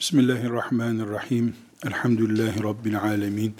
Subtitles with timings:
[0.00, 1.54] Bismillahirrahmanirrahim.
[1.86, 3.54] Elhamdülillahi Rabbil alemin.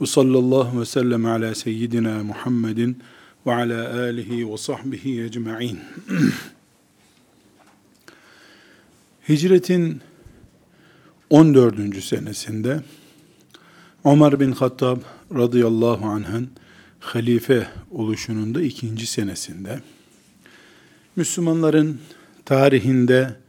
[0.00, 2.98] Ve sallallahu ve sellem ala seyyidina Muhammedin
[3.46, 5.80] ve ala alihi ve sahbihi ecma'in.
[9.28, 10.00] Hicretin
[11.30, 12.04] 14.
[12.04, 12.80] senesinde
[14.04, 14.98] Ömer bin Hattab
[15.34, 16.50] radıyallahu anh'ın
[17.00, 19.80] halife oluşunun da ikinci senesinde
[21.16, 22.00] Müslümanların
[22.44, 23.41] tarihinde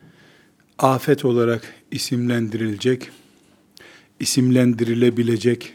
[0.80, 3.10] afet olarak isimlendirilecek,
[4.20, 5.74] isimlendirilebilecek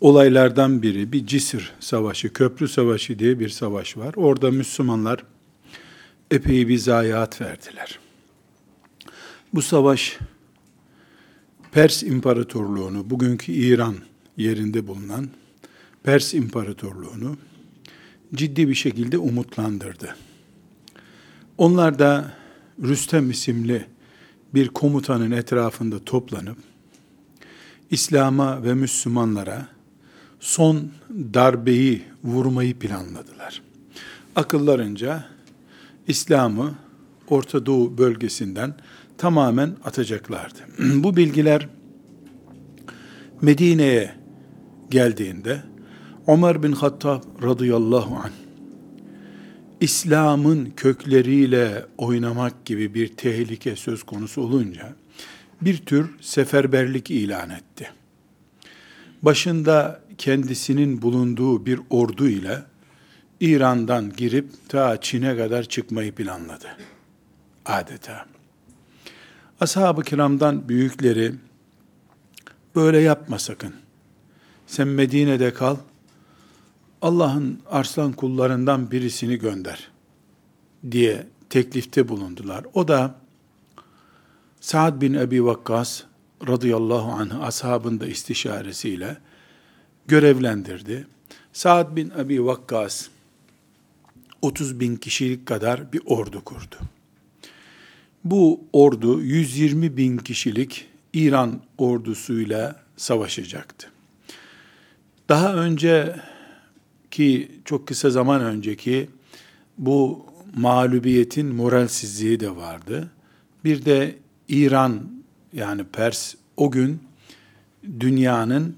[0.00, 4.14] olaylardan biri bir Cisr Savaşı, Köprü Savaşı diye bir savaş var.
[4.16, 5.24] Orada Müslümanlar
[6.30, 7.98] epey bir zayiat verdiler.
[9.54, 10.18] Bu savaş
[11.72, 13.96] Pers İmparatorluğunu, bugünkü İran
[14.36, 15.28] yerinde bulunan
[16.02, 17.36] Pers İmparatorluğunu
[18.34, 20.16] ciddi bir şekilde umutlandırdı.
[21.58, 22.41] Onlar da
[22.82, 23.86] Rüstem isimli
[24.54, 26.56] bir komutanın etrafında toplanıp
[27.90, 29.68] İslam'a ve Müslümanlara
[30.40, 33.62] son darbeyi vurmayı planladılar.
[34.36, 35.24] Akıllarınca
[36.08, 36.74] İslam'ı
[37.28, 38.74] Orta Doğu bölgesinden
[39.18, 40.58] tamamen atacaklardı.
[40.78, 41.68] Bu bilgiler
[43.42, 44.14] Medine'ye
[44.90, 45.62] geldiğinde
[46.26, 48.41] Ömer bin Hattab radıyallahu anh
[49.82, 54.92] İslam'ın kökleriyle oynamak gibi bir tehlike söz konusu olunca
[55.60, 57.90] bir tür seferberlik ilan etti.
[59.22, 62.62] Başında kendisinin bulunduğu bir ordu ile
[63.40, 66.76] İran'dan girip ta Çin'e kadar çıkmayı planladı.
[67.66, 68.26] Adeta.
[69.60, 71.34] Ashab-ı kiramdan büyükleri
[72.74, 73.74] böyle yapma sakın.
[74.66, 75.76] Sen Medine'de kal,
[77.02, 79.90] Allah'ın arslan kullarından birisini gönder
[80.90, 82.64] diye teklifte bulundular.
[82.74, 83.14] O da
[84.60, 86.02] Sa'd bin Ebi Vakkas
[86.48, 89.16] radıyallahu anh ashabında istişaresiyle
[90.06, 91.06] görevlendirdi.
[91.52, 93.08] Sa'd bin Ebi Vakkas
[94.42, 96.76] 30 bin kişilik kadar bir ordu kurdu.
[98.24, 103.90] Bu ordu 120 bin kişilik İran ordusuyla savaşacaktı.
[105.28, 106.16] Daha önce
[107.12, 109.08] ki çok kısa zaman önceki
[109.78, 113.10] bu mağlubiyetin moralsizliği de vardı.
[113.64, 114.16] Bir de
[114.48, 115.00] İran
[115.52, 117.00] yani Pers o gün
[118.00, 118.76] dünyanın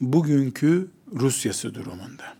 [0.00, 2.38] bugünkü Rusyası durumunda.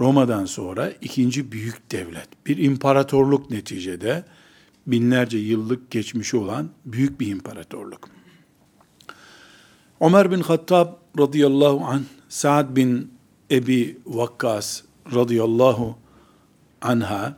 [0.00, 4.24] Roma'dan sonra ikinci büyük devlet, bir imparatorluk neticede
[4.86, 8.08] binlerce yıllık geçmişi olan büyük bir imparatorluk.
[10.00, 10.88] Ömer bin Hattab
[11.18, 13.15] radıyallahu anh, Sa'd bin
[13.50, 14.82] Ebi Vakkas
[15.14, 15.98] radıyallahu
[16.82, 17.36] anha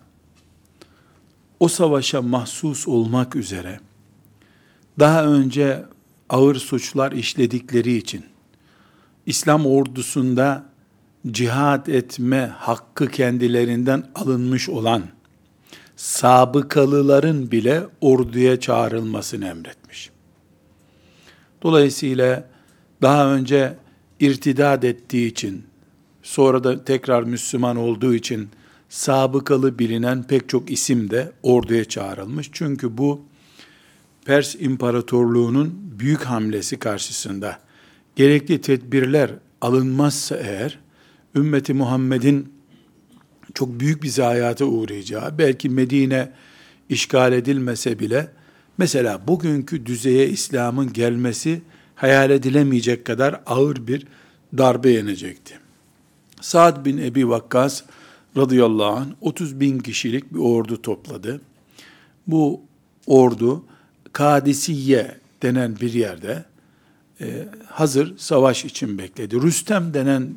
[1.60, 3.80] o savaşa mahsus olmak üzere
[4.98, 5.84] daha önce
[6.28, 8.24] ağır suçlar işledikleri için
[9.26, 10.64] İslam ordusunda
[11.30, 15.02] cihad etme hakkı kendilerinden alınmış olan
[15.96, 20.10] sabıkalıların bile orduya çağrılmasını emretmiş.
[21.62, 22.48] Dolayısıyla
[23.02, 23.76] daha önce
[24.20, 25.68] irtidad ettiği için
[26.28, 28.48] sonra da tekrar Müslüman olduğu için
[28.88, 32.50] sabıkalı bilinen pek çok isim de orduya çağrılmış.
[32.52, 33.20] Çünkü bu
[34.24, 37.58] Pers İmparatorluğu'nun büyük hamlesi karşısında
[38.16, 39.30] gerekli tedbirler
[39.60, 40.78] alınmazsa eğer
[41.34, 42.52] ümmeti Muhammed'in
[43.54, 46.32] çok büyük bir zayiata uğrayacağı, belki Medine
[46.88, 48.28] işgal edilmese bile
[48.78, 51.62] mesela bugünkü düzeye İslam'ın gelmesi
[51.94, 54.06] hayal edilemeyecek kadar ağır bir
[54.58, 55.67] darbe yenecekti.
[56.40, 57.82] Sa'd bin Ebi Vakkas
[58.36, 61.40] radıyallahu anh 30 bin kişilik bir ordu topladı.
[62.26, 62.60] Bu
[63.06, 63.64] ordu
[64.12, 66.44] Kadisiye denen bir yerde
[67.20, 69.42] e, hazır savaş için bekledi.
[69.42, 70.34] Rüstem denen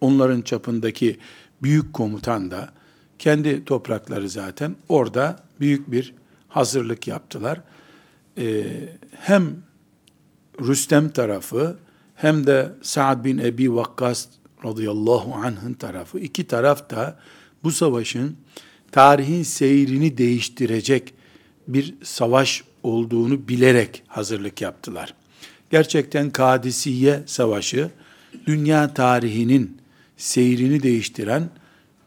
[0.00, 1.18] onların çapındaki
[1.62, 2.72] büyük komutan da
[3.18, 6.14] kendi toprakları zaten orada büyük bir
[6.48, 7.60] hazırlık yaptılar.
[8.38, 8.64] E,
[9.20, 9.56] hem
[10.60, 11.76] Rüstem tarafı
[12.14, 14.26] hem de Sa'd bin Ebi Vakkas
[14.64, 17.18] radıyallahu anh'ın tarafı, iki taraf da
[17.62, 18.36] bu savaşın
[18.92, 21.14] tarihin seyrini değiştirecek
[21.68, 25.14] bir savaş olduğunu bilerek hazırlık yaptılar.
[25.70, 27.90] Gerçekten Kadisiye Savaşı
[28.46, 29.78] dünya tarihinin
[30.16, 31.50] seyrini değiştiren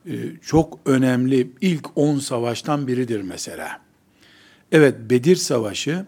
[0.06, 0.14] e,
[0.46, 3.82] çok önemli ilk 10 savaştan biridir mesela.
[4.72, 6.06] Evet Bedir Savaşı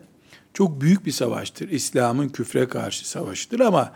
[0.53, 1.69] çok büyük bir savaştır.
[1.69, 3.93] İslam'ın küfre karşı savaşıdır ama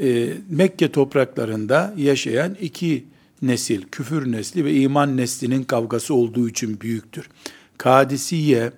[0.00, 3.04] e, Mekke topraklarında yaşayan iki
[3.42, 7.28] nesil, küfür nesli ve iman neslinin kavgası olduğu için büyüktür.
[7.78, 8.72] Kadisiye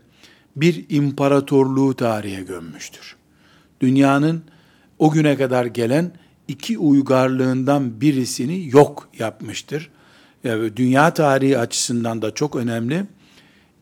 [0.57, 3.17] bir imparatorluğu tarihe gömmüştür.
[3.81, 4.43] Dünyanın
[4.99, 6.13] o güne kadar gelen
[6.49, 9.91] iki uygarlığından birisini yok yapmıştır.
[10.45, 13.05] Yani dünya tarihi açısından da çok önemli.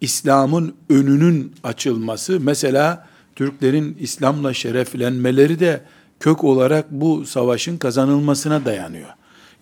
[0.00, 3.06] İslam'ın önünün açılması, mesela
[3.36, 5.80] Türklerin İslam'la şereflenmeleri de
[6.20, 9.08] kök olarak bu savaşın kazanılmasına dayanıyor.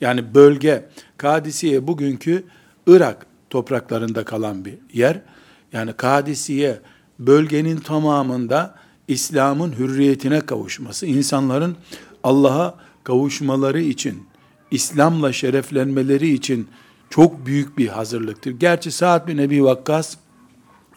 [0.01, 2.45] Yani bölge, Kadisiye bugünkü
[2.87, 5.21] Irak topraklarında kalan bir yer.
[5.73, 6.81] Yani Kadisiye
[7.19, 8.75] bölgenin tamamında
[9.09, 11.77] İslam'ın hürriyetine kavuşması, insanların
[12.23, 12.75] Allah'a
[13.05, 14.27] kavuşmaları için,
[14.71, 16.69] İslam'la şereflenmeleri için
[17.11, 18.51] çok büyük bir hazırlıktır.
[18.51, 20.17] Gerçi Sa'd bin Ebi Vakkas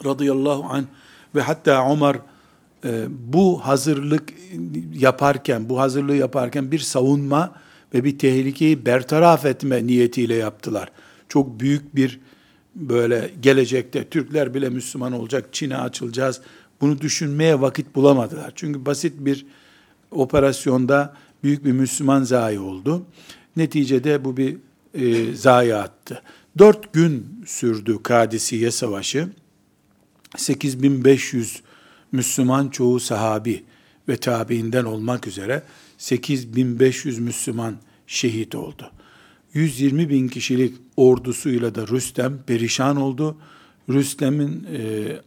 [0.06, 0.86] radıyallahu anh
[1.36, 2.16] ve hatta Ömer
[3.10, 4.34] bu hazırlık
[4.94, 7.56] yaparken, bu hazırlığı yaparken bir savunma
[7.94, 10.92] ve bir tehlikeyi bertaraf etme niyetiyle yaptılar.
[11.30, 12.20] Çok büyük bir
[12.76, 16.42] böyle gelecekte Türkler bile Müslüman olacak, Çin'e açılacağız.
[16.82, 18.52] Bunu düşünmeye vakit bulamadılar.
[18.56, 19.46] Çünkü basit bir
[20.12, 23.06] operasyonda büyük bir Müslüman zayi oldu.
[23.56, 24.58] Neticede bu bir
[24.94, 26.22] e, zayiattı.
[26.58, 29.30] Dört gün sürdü Kadisiye Savaşı.
[30.38, 31.62] 8500
[32.18, 33.64] Müslüman çoğu sahabi
[34.10, 35.64] ve tabiinden olmak üzere
[35.98, 37.76] 8500 Müslüman
[38.08, 38.92] şehit oldu.
[39.54, 43.38] 120 bin kişilik ordusuyla da Rüstem perişan oldu.
[43.90, 44.80] Rüstem'in e,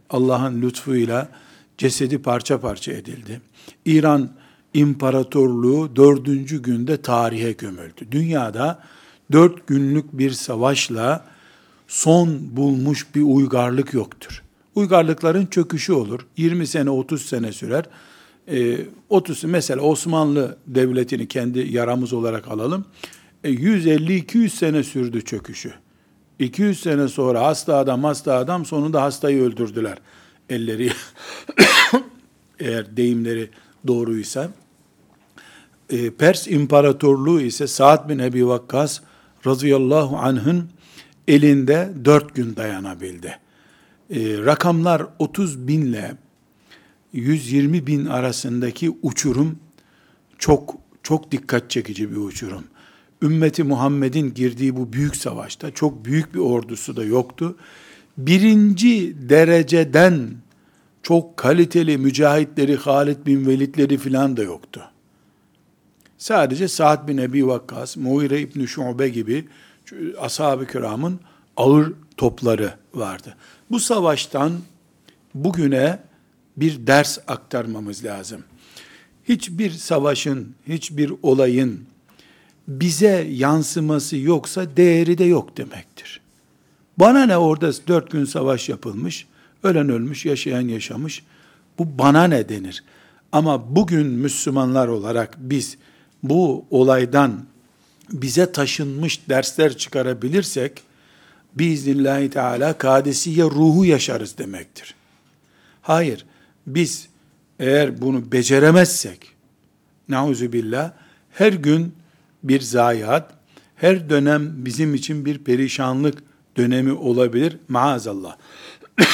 [0.09, 1.29] Allah'ın lütfuyla
[1.77, 3.41] cesedi parça parça edildi.
[3.85, 4.31] İran
[4.73, 8.07] İmparatorluğu dördüncü günde tarihe gömüldü.
[8.11, 8.83] Dünyada
[9.31, 11.27] dört günlük bir savaşla
[11.87, 14.43] son bulmuş bir uygarlık yoktur.
[14.75, 16.19] Uygarlıkların çöküşü olur.
[16.37, 17.85] 20 sene 30 sene sürer.
[18.47, 18.77] E,
[19.09, 22.85] 30 mesela Osmanlı Devleti'ni kendi yaramız olarak alalım.
[23.43, 25.73] E, 150-200 sene sürdü çöküşü.
[26.39, 29.97] 200 sene sonra hasta adam hasta adam sonunda hastayı öldürdüler.
[30.49, 30.91] Elleri
[32.59, 33.49] eğer deyimleri
[33.87, 34.49] doğruysa.
[35.89, 38.99] E, Pers İmparatorluğu ise Sa'd bin Ebi Vakkas
[39.45, 40.69] radıyallahu anh'ın
[41.27, 43.39] elinde dört gün dayanabildi.
[44.11, 46.15] E, rakamlar 30 binle
[47.13, 49.59] 120 bin arasındaki uçurum
[50.37, 52.63] çok çok dikkat çekici bir uçurum.
[53.21, 57.55] Ümmeti Muhammed'in girdiği bu büyük savaşta çok büyük bir ordusu da yoktu.
[58.17, 60.29] Birinci dereceden
[61.03, 64.81] çok kaliteli mücahitleri, Halid bin Velidleri filan da yoktu.
[66.17, 69.47] Sadece Sa'd bin Ebi Vakkas, Muire İbni Şube gibi
[70.19, 71.19] ashab-ı kiramın
[71.57, 73.35] ağır topları vardı.
[73.71, 74.51] Bu savaştan
[75.35, 75.99] bugüne
[76.57, 78.43] bir ders aktarmamız lazım.
[79.29, 81.79] Hiçbir savaşın, hiçbir olayın
[82.67, 86.21] bize yansıması yoksa değeri de yok demektir.
[86.97, 89.27] Bana ne orada dört gün savaş yapılmış,
[89.63, 91.23] ölen ölmüş, yaşayan yaşamış.
[91.79, 92.83] Bu bana ne denir?
[93.31, 95.77] Ama bugün Müslümanlar olarak biz
[96.23, 97.45] bu olaydan
[98.09, 100.83] bize taşınmış dersler çıkarabilirsek,
[101.55, 104.95] biiznillahü teala kadesiye ruhu yaşarız demektir.
[105.81, 106.25] Hayır,
[106.67, 107.07] biz
[107.59, 109.27] eğer bunu beceremezsek,
[110.09, 110.91] nauzu billah,
[111.31, 111.93] her gün
[112.43, 113.33] bir zayiat,
[113.75, 116.23] her dönem bizim için bir perişanlık
[116.57, 118.35] dönemi olabilir maazallah.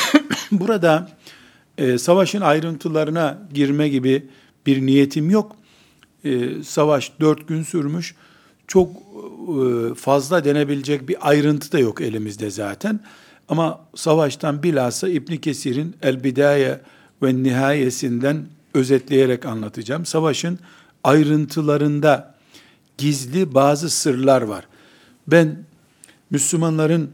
[0.51, 1.09] Burada
[1.77, 4.25] e, savaşın ayrıntılarına girme gibi
[4.65, 5.55] bir niyetim yok.
[6.23, 8.15] E, savaş dört gün sürmüş.
[8.67, 12.99] Çok e, fazla denebilecek bir ayrıntı da yok elimizde zaten.
[13.49, 16.81] Ama savaştan bilhassa İbn Kesir'in El Bidaye
[17.23, 20.05] ve Nihayesinden özetleyerek anlatacağım.
[20.05, 20.59] Savaşın
[21.03, 22.35] ayrıntılarında
[22.97, 24.67] gizli bazı sırlar var.
[25.27, 25.57] Ben
[26.29, 27.11] Müslümanların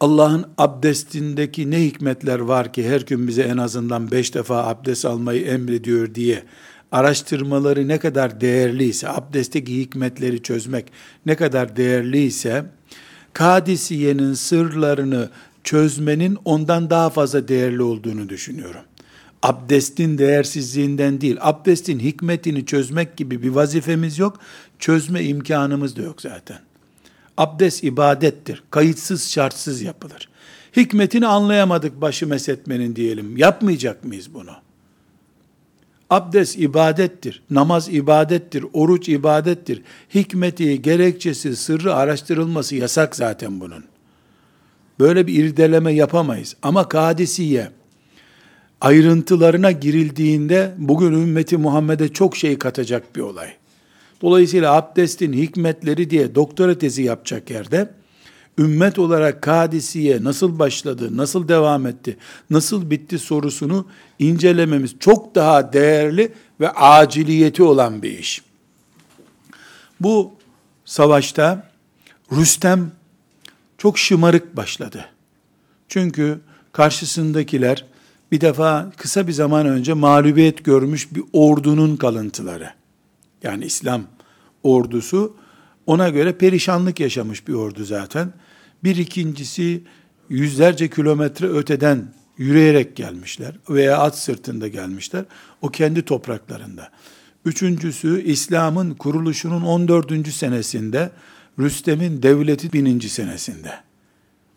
[0.00, 5.44] Allah'ın abdestindeki ne hikmetler var ki her gün bize en azından beş defa abdest almayı
[5.44, 6.44] emrediyor diye
[6.92, 10.86] araştırmaları ne kadar değerliyse, abdestteki hikmetleri çözmek
[11.26, 12.64] ne kadar değerliyse,
[13.32, 15.30] Kadisiye'nin sırlarını
[15.64, 18.80] çözmenin ondan daha fazla değerli olduğunu düşünüyorum.
[19.42, 24.40] Abdestin değersizliğinden değil, abdestin hikmetini çözmek gibi bir vazifemiz yok,
[24.78, 26.58] çözme imkanımız da yok zaten.
[27.36, 30.28] Abdest ibadettir, kayıtsız şartsız yapılır.
[30.76, 34.52] Hikmetini anlayamadık başı mesetmenin diyelim, yapmayacak mıyız bunu?
[36.10, 39.82] Abdest ibadettir, namaz ibadettir, oruç ibadettir.
[40.14, 43.84] Hikmeti, gerekçesi, sırrı araştırılması yasak zaten bunun.
[45.00, 46.56] Böyle bir irdeleme yapamayız.
[46.62, 47.70] Ama kadisiye,
[48.80, 53.48] ayrıntılarına girildiğinde bugün ümmeti Muhammed'e çok şey katacak bir olay.
[54.22, 57.90] Dolayısıyla abdestin hikmetleri diye doktora tezi yapacak yerde
[58.58, 62.16] ümmet olarak Kadisiye nasıl başladı, nasıl devam etti,
[62.50, 63.86] nasıl bitti sorusunu
[64.18, 68.42] incelememiz çok daha değerli ve aciliyeti olan bir iş.
[70.00, 70.32] Bu
[70.84, 71.70] savaşta
[72.32, 72.90] Rüstem
[73.78, 75.04] çok şımarık başladı.
[75.88, 76.40] Çünkü
[76.72, 77.84] karşısındakiler
[78.32, 82.70] bir defa kısa bir zaman önce mağlubiyet görmüş bir ordunun kalıntıları.
[83.42, 84.02] Yani İslam
[84.62, 85.36] ordusu
[85.86, 88.32] ona göre perişanlık yaşamış bir ordu zaten.
[88.84, 89.82] Bir ikincisi
[90.28, 95.24] yüzlerce kilometre öteden yürüyerek gelmişler veya at sırtında gelmişler.
[95.62, 96.90] O kendi topraklarında.
[97.44, 100.28] Üçüncüsü İslam'ın kuruluşunun 14.
[100.28, 101.10] senesinde
[101.58, 103.72] Rüstem'in devleti bininci senesinde.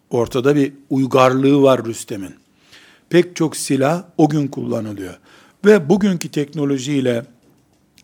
[0.09, 2.35] Ortada bir uygarlığı var Rüstem'in.
[3.09, 5.19] Pek çok silah o gün kullanılıyor.
[5.65, 7.25] Ve bugünkü teknolojiyle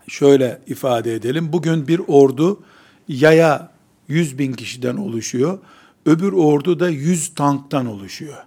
[0.08, 1.54] şöyle ifade edelim.
[1.54, 2.64] Bugün bir ordu
[3.08, 3.72] yaya
[4.08, 5.60] 100 bin kişiden oluşuyor.
[6.08, 8.38] Öbür ordu da 100 tanktan oluşuyor.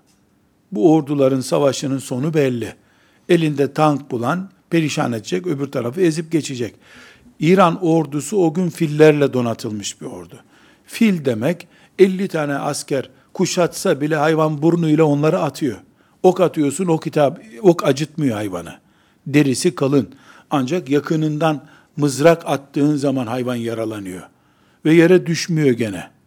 [0.73, 2.75] Bu orduların savaşının sonu belli.
[3.29, 6.75] Elinde tank bulan perişan edecek, öbür tarafı ezip geçecek.
[7.41, 10.41] İran ordusu o gün fillerle donatılmış bir ordu.
[10.87, 15.77] Fil demek 50 tane asker kuşatsa bile hayvan burnuyla onları atıyor.
[16.23, 18.75] Ok atıyorsun o kitap ok acıtmıyor hayvanı.
[19.27, 20.09] Derisi kalın.
[20.51, 21.65] Ancak yakınından
[21.97, 24.23] mızrak attığın zaman hayvan yaralanıyor.
[24.85, 26.20] Ve yere düşmüyor gene.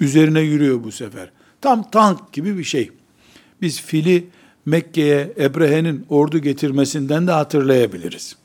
[0.00, 1.30] Üzerine yürüyor bu sefer.
[1.60, 2.90] Tam tank gibi bir şey.
[3.62, 4.28] Biz fili
[4.66, 8.36] Mekke'ye Ebrehe'nin ordu getirmesinden de hatırlayabiliriz.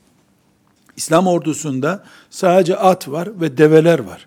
[0.96, 4.26] İslam ordusunda sadece at var ve develer var.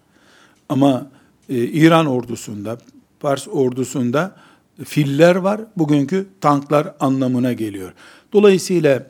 [0.70, 1.08] Ama
[1.50, 2.78] e, İran ordusunda,
[3.20, 4.36] Pars ordusunda
[4.84, 5.62] filler var.
[5.78, 7.94] Bugünkü tanklar anlamına geliyor.
[8.34, 9.08] Dolayısıyla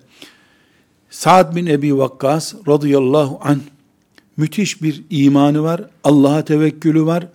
[1.10, 3.60] Sa'd bin Ebi Vakkas radıyallahu anh
[4.38, 5.82] müthiş bir imanı var.
[6.04, 7.28] Allah'a tevekkülü var.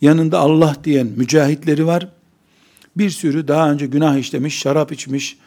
[0.00, 2.08] Yanında Allah diyen mücahitleri var.
[2.96, 5.38] Bir sürü daha önce günah işlemiş, şarap içmiş,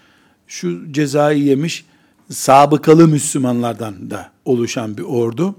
[0.48, 1.86] şu cezayı yemiş,
[2.30, 5.56] sabıkalı Müslümanlardan da oluşan bir ordu.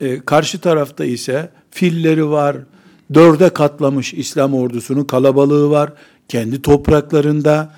[0.00, 2.56] Ee, karşı tarafta ise filleri var,
[3.14, 5.92] dörde katlamış İslam ordusunun kalabalığı var.
[6.28, 7.74] Kendi topraklarında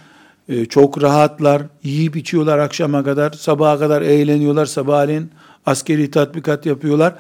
[0.49, 5.31] e, çok rahatlar, yiyip içiyorlar akşama kadar, sabaha kadar eğleniyorlar, sabahleyin
[5.67, 7.15] askeri tatbikat yapıyorlar.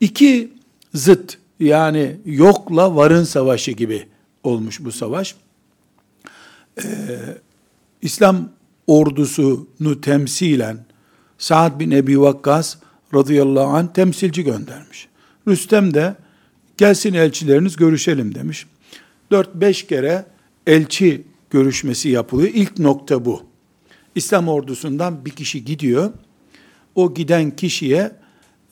[0.00, 0.52] İki
[0.94, 4.06] zıt yani yokla varın savaşı gibi
[4.42, 5.34] olmuş bu savaş.
[6.84, 6.88] Ee,
[8.02, 8.48] İslam
[8.86, 10.78] ordusunu temsilen
[11.38, 12.76] Sa'd bin Ebi Vakkas
[13.14, 15.08] radıyallahu anh temsilci göndermiş.
[15.48, 16.16] Rüstem de
[16.76, 18.66] gelsin elçileriniz görüşelim demiş.
[19.32, 20.26] 4-5 kere
[20.66, 22.50] elçi görüşmesi yapılıyor.
[22.54, 23.42] İlk nokta bu.
[24.14, 26.12] İslam ordusundan bir kişi gidiyor.
[26.94, 28.12] O giden kişiye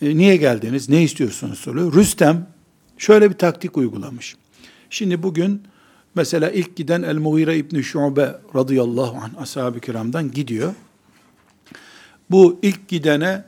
[0.03, 1.95] e, niye geldiniz, ne istiyorsunuz soruyor.
[1.95, 2.47] Rüstem
[2.99, 4.37] şöyle bir taktik uygulamış.
[4.91, 5.63] Şimdi bugün
[6.15, 10.75] mesela ilk giden El-Mughire İbni Şube radıyallahu anh ashab-ı kiramdan gidiyor.
[12.31, 13.45] Bu ilk gidene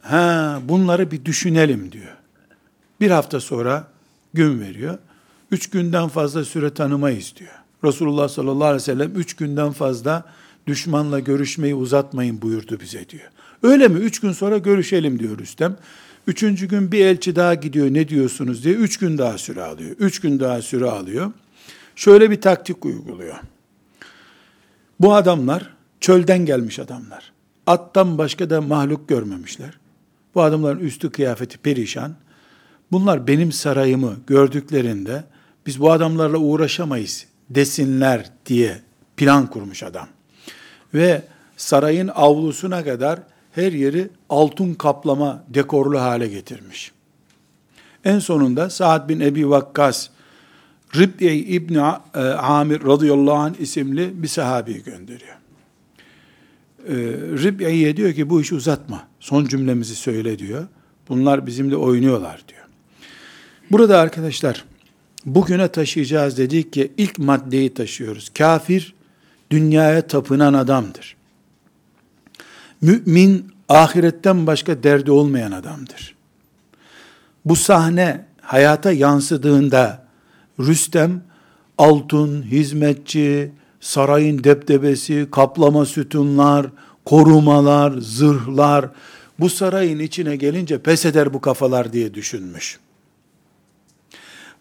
[0.00, 2.16] ha bunları bir düşünelim diyor.
[3.00, 3.88] Bir hafta sonra
[4.34, 4.98] gün veriyor.
[5.50, 7.52] Üç günden fazla süre tanımayız diyor.
[7.84, 10.24] Resulullah sallallahu aleyhi ve sellem üç günden fazla
[10.66, 13.30] düşmanla görüşmeyi uzatmayın buyurdu bize diyor.
[13.62, 13.98] Öyle mi?
[13.98, 15.76] Üç gün sonra görüşelim diyor Rüstem.
[16.26, 19.90] Üçüncü gün bir elçi daha gidiyor ne diyorsunuz diye üç gün daha süre alıyor.
[19.98, 21.32] Üç gün daha süre alıyor.
[21.96, 23.36] Şöyle bir taktik uyguluyor.
[25.00, 27.32] Bu adamlar çölden gelmiş adamlar.
[27.66, 29.78] Attan başka da mahluk görmemişler.
[30.34, 32.14] Bu adamların üstü kıyafeti perişan.
[32.92, 35.24] Bunlar benim sarayımı gördüklerinde
[35.66, 38.80] biz bu adamlarla uğraşamayız desinler diye
[39.16, 40.08] plan kurmuş adam.
[40.94, 41.22] Ve
[41.56, 43.20] sarayın avlusuna kadar
[43.52, 46.92] her yeri altın kaplama dekorlu hale getirmiş.
[48.04, 50.08] En sonunda Sa'd bin Ebi Vakkas
[50.96, 51.78] Rib'i İbni
[52.14, 55.36] e, Amir radıyallahu anh isimli bir sahabeyi gönderiyor.
[56.88, 56.94] Ee,
[57.42, 59.08] Rib'i'ye diyor ki bu işi uzatma.
[59.20, 60.66] Son cümlemizi söyle diyor.
[61.08, 62.62] Bunlar bizimle oynuyorlar diyor.
[63.70, 64.64] Burada arkadaşlar
[65.26, 68.28] bugüne taşıyacağız dedik ki ilk maddeyi taşıyoruz.
[68.28, 68.94] Kafir
[69.50, 71.16] dünyaya tapınan adamdır.
[72.82, 76.14] Mümin ahiretten başka derdi olmayan adamdır.
[77.44, 80.06] Bu sahne hayata yansıdığında
[80.60, 81.22] Rüstem
[81.78, 86.66] altın, hizmetçi, sarayın deptebesi, kaplama sütunlar,
[87.04, 88.90] korumalar, zırhlar
[89.38, 92.78] bu sarayın içine gelince pes eder bu kafalar diye düşünmüş.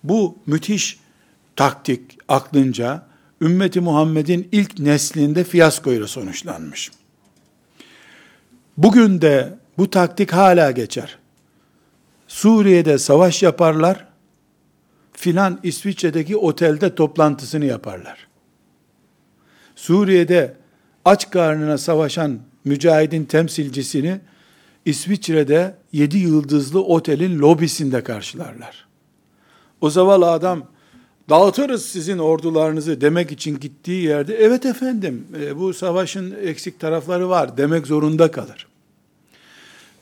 [0.03, 0.99] Bu müthiş
[1.55, 3.07] taktik aklınca
[3.41, 6.91] ümmeti Muhammed'in ilk neslinde fiyaskoyla sonuçlanmış.
[8.77, 11.17] Bugün de bu taktik hala geçer.
[12.27, 14.07] Suriye'de savaş yaparlar.
[15.13, 18.27] filan İsviçre'deki otelde toplantısını yaparlar.
[19.75, 20.53] Suriye'de
[21.05, 24.19] aç karnına savaşan mücahidin temsilcisini
[24.85, 28.87] İsviçre'de yedi yıldızlı otelin lobisinde karşılarlar.
[29.81, 30.67] O zavallı adam
[31.31, 37.57] dağıtırız sizin ordularınızı demek için gittiği yerde evet efendim e, bu savaşın eksik tarafları var
[37.57, 38.67] demek zorunda kalır.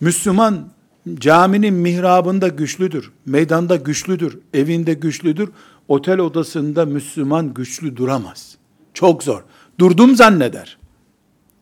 [0.02, 0.68] Müslüman
[1.16, 5.50] caminin mihrabında güçlüdür, meydanda güçlüdür, evinde güçlüdür.
[5.88, 8.56] Otel odasında Müslüman güçlü duramaz.
[8.94, 9.44] Çok zor.
[9.80, 10.78] Durdum zanneder.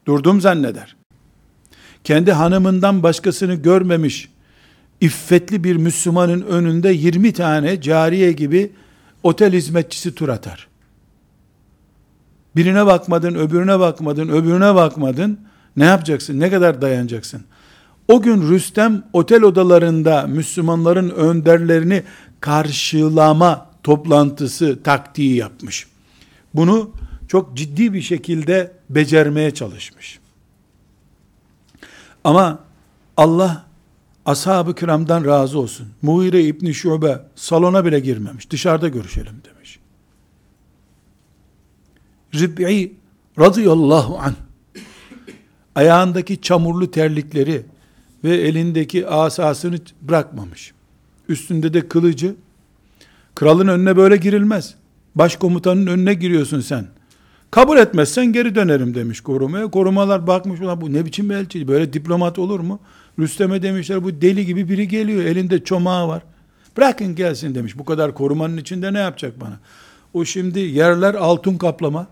[0.05, 0.95] Durdum zanneder.
[2.03, 4.29] Kendi hanımından başkasını görmemiş,
[5.01, 8.71] iffetli bir Müslümanın önünde 20 tane cariye gibi
[9.23, 10.67] otel hizmetçisi tur atar.
[12.55, 15.39] Birine bakmadın, öbürüne bakmadın, öbürüne bakmadın.
[15.77, 16.39] Ne yapacaksın?
[16.39, 17.43] Ne kadar dayanacaksın?
[18.07, 22.03] O gün Rüstem otel odalarında Müslümanların önderlerini
[22.39, 25.87] karşılama toplantısı taktiği yapmış.
[26.53, 26.91] Bunu
[27.27, 30.19] çok ciddi bir şekilde becermeye çalışmış.
[32.23, 32.59] Ama
[33.17, 33.66] Allah
[34.27, 35.87] ashab-ı kiramdan razı olsun.
[36.01, 38.49] Muhire İbni Şube salona bile girmemiş.
[38.49, 39.79] Dışarıda görüşelim demiş.
[42.35, 42.93] Rib'i
[43.39, 44.33] radıyallahu an
[45.75, 47.65] ayağındaki çamurlu terlikleri
[48.23, 50.73] ve elindeki asasını bırakmamış.
[51.29, 52.35] Üstünde de kılıcı.
[53.35, 54.75] Kralın önüne böyle girilmez.
[55.15, 56.87] Başkomutanın önüne giriyorsun sen.
[57.51, 59.71] Kabul etmezsen geri dönerim demiş korumaya.
[59.71, 62.79] Korumalar bakmış bu ne biçim elçi böyle diplomat olur mu?
[63.19, 66.21] Rüstem'e demişler bu deli gibi biri geliyor elinde çomağı var.
[66.77, 67.77] Bırakın gelsin demiş.
[67.77, 69.59] Bu kadar korumanın içinde ne yapacak bana?
[70.13, 72.07] O şimdi yerler altın kaplama.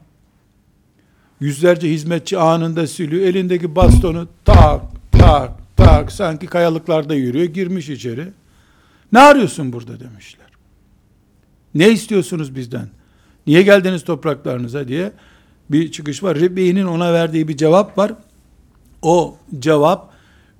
[1.39, 3.21] Yüzlerce hizmetçi anında siliyor.
[3.21, 4.81] Elindeki bastonu tak
[5.11, 7.45] tak tak sanki kayalıklarda yürüyor.
[7.45, 8.27] Girmiş içeri.
[9.11, 10.45] Ne arıyorsun burada demişler.
[11.75, 12.87] Ne istiyorsunuz bizden?
[13.47, 15.11] Niye geldiniz topraklarınıza diye
[15.71, 16.39] bir çıkış var.
[16.39, 18.13] Ribbi'nin ona verdiği bir cevap var.
[19.01, 20.14] O cevap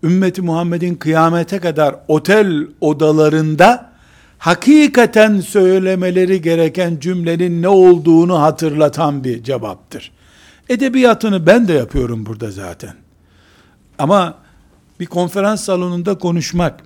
[0.06, 3.92] ümmeti Muhammed'in kıyamete kadar otel odalarında
[4.38, 10.12] hakikaten söylemeleri gereken cümlenin ne olduğunu hatırlatan bir cevaptır.
[10.70, 12.94] Edebiyatını ben de yapıyorum burada zaten.
[14.00, 14.38] Ama
[15.00, 16.84] bir konferans salonunda konuşmak,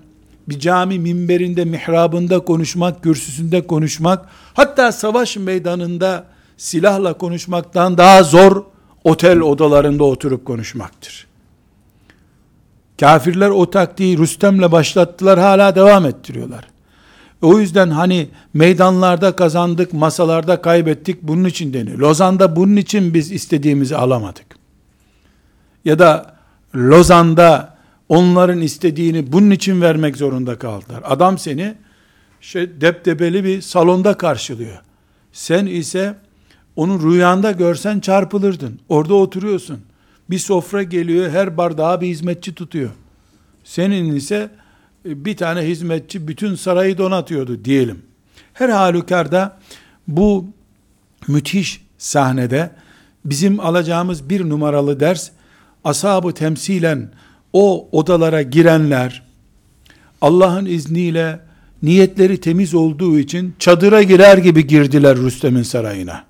[0.50, 6.26] bir cami minberinde, mihrabında konuşmak, kürsüsünde konuşmak, hatta savaş meydanında
[6.58, 8.64] silahla konuşmaktan daha zor
[9.04, 11.29] otel odalarında oturup konuşmaktır.
[13.00, 16.66] Kafirler o taktiği Rüstem'le başlattılar, hala devam ettiriyorlar.
[17.42, 22.00] O yüzden hani meydanlarda kazandık, masalarda kaybettik bunun için deniyor.
[22.00, 24.46] Lozan'da bunun için biz istediğimizi alamadık.
[25.86, 26.36] Ya da
[26.76, 27.78] Lozan'da
[28.10, 31.02] onların istediğini bunun için vermek zorunda kaldılar.
[31.06, 31.76] Adam seni
[32.42, 34.82] şey deptebeli bir salonda karşılıyor.
[35.32, 36.16] Sen ise
[36.76, 38.80] onu rüyanda görsen çarpılırdın.
[38.90, 39.80] Orada oturuyorsun.
[40.30, 42.90] Bir sofra geliyor, her bardağa bir hizmetçi tutuyor.
[43.64, 44.50] Senin ise
[45.06, 48.02] e, bir tane hizmetçi bütün sarayı donatıyordu diyelim.
[48.54, 49.60] Her halükarda
[50.08, 50.46] bu
[51.28, 52.72] müthiş sahnede
[53.26, 55.30] bizim alacağımız bir numaralı ders
[55.84, 57.12] ashabı temsilen
[57.54, 59.24] o odalara girenler
[60.22, 61.40] Allah'ın izniyle
[61.84, 66.24] niyetleri temiz olduğu için çadıra girer gibi girdiler Rüstem'in sarayına.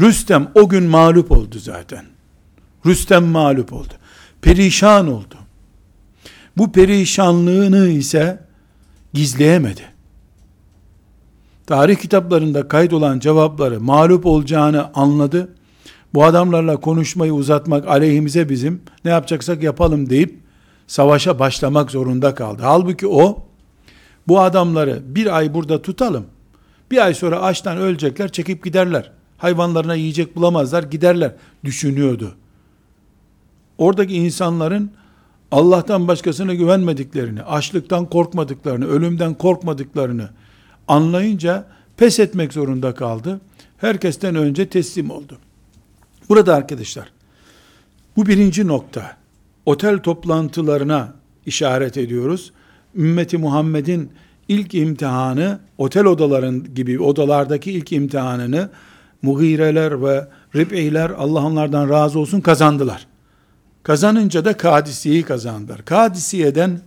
[0.00, 2.04] Rüstem o gün mağlup oldu zaten.
[2.86, 3.94] Rüstem mağlup oldu.
[4.42, 5.34] Perişan oldu.
[6.56, 8.40] Bu perişanlığını ise
[9.12, 9.82] gizleyemedi.
[11.66, 15.48] Tarih kitaplarında kaydolan cevapları mağlup olacağını anladı
[16.14, 20.38] bu adamlarla konuşmayı uzatmak aleyhimize bizim ne yapacaksak yapalım deyip
[20.86, 22.62] savaşa başlamak zorunda kaldı.
[22.64, 23.38] Halbuki o
[24.28, 26.26] bu adamları bir ay burada tutalım.
[26.90, 29.10] Bir ay sonra açtan ölecekler, çekip giderler.
[29.38, 32.34] Hayvanlarına yiyecek bulamazlar, giderler düşünüyordu.
[33.78, 34.90] Oradaki insanların
[35.52, 40.28] Allah'tan başkasına güvenmediklerini, açlıktan korkmadıklarını, ölümden korkmadıklarını
[40.88, 43.40] anlayınca pes etmek zorunda kaldı.
[43.78, 45.38] Herkesten önce teslim oldu.
[46.28, 47.12] Burada arkadaşlar,
[48.16, 49.16] bu birinci nokta.
[49.66, 51.14] Otel toplantılarına
[51.46, 52.52] işaret ediyoruz.
[52.96, 54.10] Ümmeti Muhammed'in
[54.48, 58.70] ilk imtihanı, otel odaların gibi odalardaki ilk imtihanını
[59.22, 63.06] Mugireler ve Rib'iler Allah onlardan razı olsun kazandılar.
[63.88, 65.84] Kazanınca da Kadisiye'yi kazandılar.
[65.84, 66.80] Kadisiye'den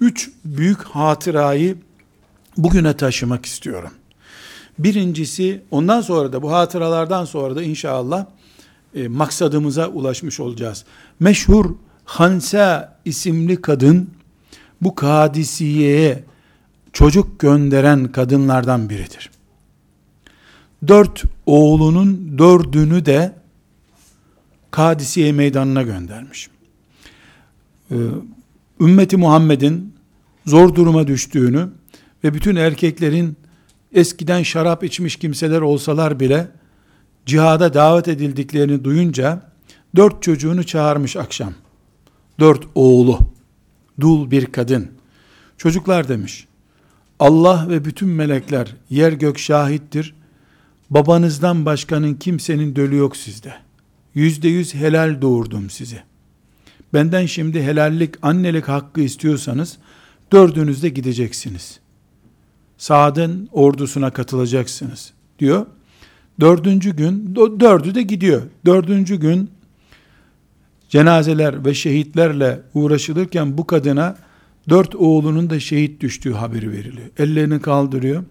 [0.00, 1.76] üç büyük hatırayı
[2.56, 3.90] bugüne taşımak istiyorum.
[4.78, 8.26] Birincisi ondan sonra da bu hatıralardan sonra da inşallah
[8.94, 10.84] e, maksadımıza ulaşmış olacağız.
[11.20, 14.10] Meşhur Hansa isimli kadın
[14.80, 16.24] bu Kadisiye'ye
[16.92, 19.30] çocuk gönderen kadınlardan biridir.
[20.88, 23.37] Dört oğlunun dördünü de
[24.78, 26.48] Kadisiye meydanına göndermiş.
[27.90, 27.94] Ee,
[28.80, 29.94] ümmeti Muhammed'in
[30.46, 31.68] zor duruma düştüğünü
[32.24, 33.36] ve bütün erkeklerin
[33.92, 36.48] eskiden şarap içmiş kimseler olsalar bile
[37.26, 39.42] cihada davet edildiklerini duyunca
[39.96, 41.52] dört çocuğunu çağırmış akşam.
[42.40, 43.18] Dört oğlu,
[44.00, 44.90] dul bir kadın.
[45.56, 46.46] Çocuklar demiş,
[47.18, 50.14] Allah ve bütün melekler yer gök şahittir.
[50.90, 53.67] Babanızdan başkanın kimsenin dölü yok sizde.
[54.18, 55.98] Yüzde yüz helal doğurdum sizi.
[56.94, 59.78] Benden şimdi helallik, annelik hakkı istiyorsanız
[60.32, 61.80] dördünüz de gideceksiniz.
[62.78, 65.66] Saad'ın ordusuna katılacaksınız diyor.
[66.40, 68.42] Dördüncü gün, dördü de gidiyor.
[68.66, 69.50] Dördüncü gün
[70.88, 74.16] cenazeler ve şehitlerle uğraşılırken bu kadına
[74.68, 77.08] dört oğlunun da şehit düştüğü haberi veriliyor.
[77.18, 78.24] Ellerini kaldırıyor.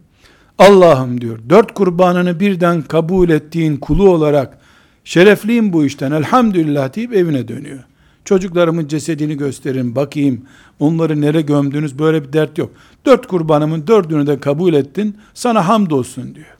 [0.58, 4.67] Allah'ım diyor, dört kurbanını birden kabul ettiğin kulu olarak
[5.08, 7.84] şerefliyim bu işten elhamdülillah deyip evine dönüyor.
[8.26, 10.41] Çocuklarımın cesedini gösterin bakayım
[10.80, 12.72] onları nere gömdünüz böyle bir dert yok.
[13.06, 16.58] Dört kurbanımın dördünü de kabul ettin sana hamdolsun diyor.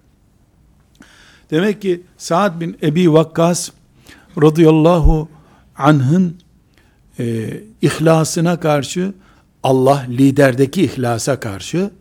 [1.52, 3.70] Demek ki Sa'd bin Ebi Vakkas
[4.42, 5.30] radıyallahu
[5.78, 6.38] anh'ın
[7.20, 9.14] e, ihlasına karşı
[9.64, 11.92] Allah liderdeki ihlasa karşı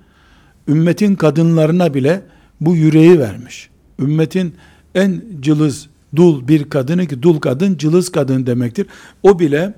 [0.68, 2.22] ümmetin kadınlarına bile
[2.61, 3.70] bu yüreği vermiş.
[4.00, 4.54] Ümmetin
[4.94, 8.87] en cılız dul bir kadını ki dul kadın cılız kadın demektir.
[9.23, 9.75] O bile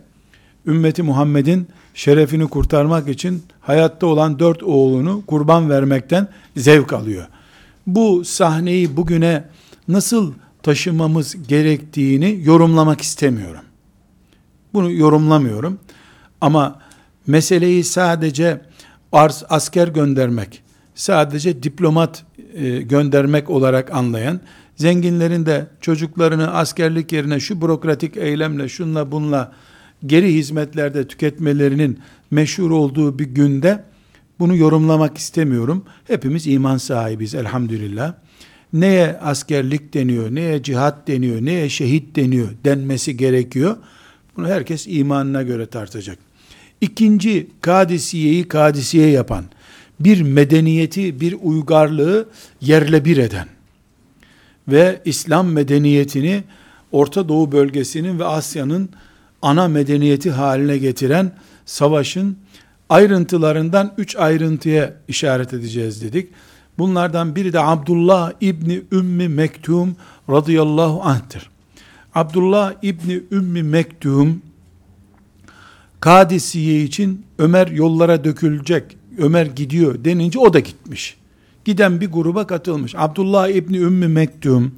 [0.67, 7.27] ümmeti Muhammed'in şerefini kurtarmak için hayatta olan dört oğlunu kurban vermekten zevk alıyor.
[7.87, 9.45] Bu sahneyi bugüne
[9.89, 13.61] nasıl taşımamız gerektiğini yorumlamak istemiyorum.
[14.75, 15.79] Bunu yorumlamıyorum.
[16.41, 16.81] Ama
[17.27, 18.61] meseleyi sadece
[19.13, 20.63] arz asker göndermek,
[20.95, 24.41] sadece diplomat e, göndermek olarak anlayan,
[24.79, 29.53] zenginlerin de çocuklarını askerlik yerine şu bürokratik eylemle, şunla bunla
[30.07, 31.99] geri hizmetlerde tüketmelerinin
[32.31, 33.85] meşhur olduğu bir günde
[34.39, 35.85] bunu yorumlamak istemiyorum.
[36.07, 38.15] Hepimiz iman sahibiz elhamdülillah.
[38.73, 43.77] Neye askerlik deniyor, neye cihat deniyor, neye şehit deniyor denmesi gerekiyor.
[44.37, 46.19] Bunu herkes imanına göre tartacak.
[46.81, 49.45] İkinci Kadisiye'yi Kadisiye yapan,
[50.01, 52.29] bir medeniyeti, bir uygarlığı
[52.61, 53.58] yerle bir eden
[54.69, 56.45] ve İslam medeniyetini
[56.93, 58.89] Orta Doğu bölgesinin ve Asya'nın
[59.43, 61.33] ana medeniyeti haline getiren
[61.67, 62.37] savaşın
[62.89, 66.29] ayrıntılarından üç ayrıntıya işaret edeceğiz dedik.
[66.79, 69.97] Bunlardan biri de Abdullah İbni Ümmi Mektum
[70.31, 71.51] radıyallahu anh'tır.
[72.15, 74.43] Abdullah İbni Ümmi Mektum
[76.01, 81.18] Kadisiye için Ömer yollara dökülecek, Ömer gidiyor denince o da gitmiş.
[81.69, 82.95] Giden bir gruba katılmış.
[82.97, 84.75] Abdullah İbni Ümmü Mektum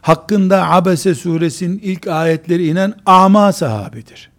[0.00, 4.30] hakkında Abese suresinin ilk ayetleri inen ama sahabidir.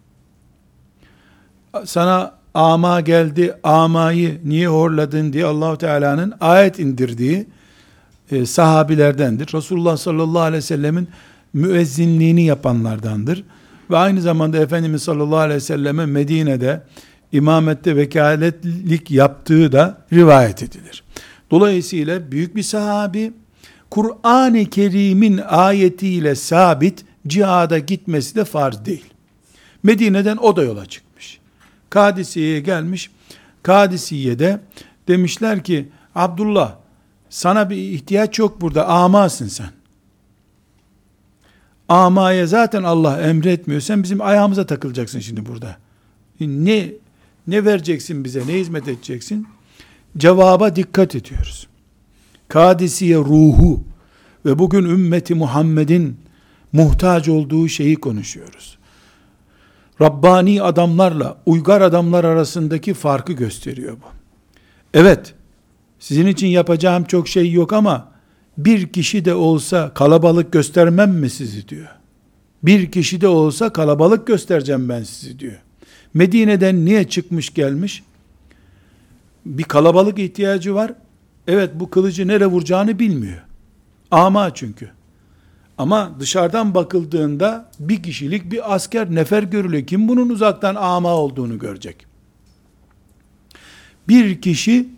[1.84, 7.46] Sana ama geldi, amayı niye horladın diye Allahu Teala'nın ayet indirdiği
[8.30, 9.54] e, sahabilerdendir.
[9.54, 11.08] Resulullah sallallahu aleyhi ve sellemin
[11.52, 13.44] müezzinliğini yapanlardandır.
[13.90, 16.82] Ve aynı zamanda Efendimiz sallallahu aleyhi ve selleme Medine'de
[17.32, 21.03] imamette vekaletlik yaptığı da rivayet edilir.
[21.54, 23.32] Dolayısıyla büyük bir sahabi,
[23.90, 29.04] Kur'an-ı Kerim'in ayetiyle sabit cihada gitmesi de farz değil.
[29.82, 31.40] Medine'den o da yola çıkmış.
[31.90, 33.10] Kadisiye'ye gelmiş.
[33.62, 34.60] Kadisiye'de
[35.08, 36.76] demişler ki Abdullah
[37.30, 39.70] sana bir ihtiyaç yok burada amasın sen.
[41.88, 43.80] Amaya zaten Allah emretmiyor.
[43.80, 45.76] Sen bizim ayağımıza takılacaksın şimdi burada.
[46.40, 46.92] Ne
[47.46, 48.46] ne vereceksin bize?
[48.46, 49.46] Ne hizmet edeceksin?
[50.18, 51.66] Cevaba dikkat ediyoruz.
[52.48, 53.84] Kadisiye ruhu
[54.46, 56.16] ve bugün ümmeti Muhammed'in
[56.72, 58.78] muhtaç olduğu şeyi konuşuyoruz.
[60.00, 64.06] Rabbani adamlarla uygar adamlar arasındaki farkı gösteriyor bu.
[64.94, 65.34] Evet,
[65.98, 68.08] sizin için yapacağım çok şey yok ama
[68.58, 71.88] bir kişi de olsa kalabalık göstermem mi sizi diyor.
[72.62, 75.62] Bir kişi de olsa kalabalık göstereceğim ben sizi diyor.
[76.14, 78.02] Medine'den niye çıkmış gelmiş?
[79.46, 80.92] Bir kalabalık ihtiyacı var.
[81.46, 83.42] Evet bu kılıcı nere vuracağını bilmiyor.
[84.10, 84.90] Ama çünkü.
[85.78, 89.86] Ama dışarıdan bakıldığında bir kişilik bir asker nefer görülüyor.
[89.86, 92.06] Kim bunun uzaktan ama olduğunu görecek.
[94.08, 94.88] Bir kişi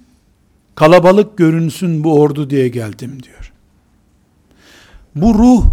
[0.74, 3.52] kalabalık görünsün bu ordu diye geldim diyor.
[5.14, 5.64] Bu ruh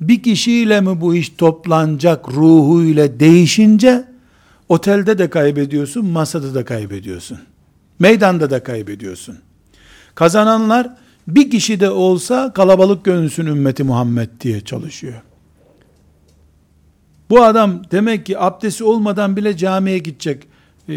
[0.00, 4.04] bir kişiyle mi bu iş toplanacak ruhuyla değişince
[4.68, 7.38] otelde de kaybediyorsun, masada da kaybediyorsun.
[8.02, 9.38] Meydanda da kaybediyorsun.
[10.14, 10.96] Kazananlar
[11.28, 15.22] bir kişi de olsa kalabalık görünsün ümmeti Muhammed diye çalışıyor.
[17.30, 20.46] Bu adam demek ki abdesti olmadan bile camiye gidecek.
[20.88, 20.94] E,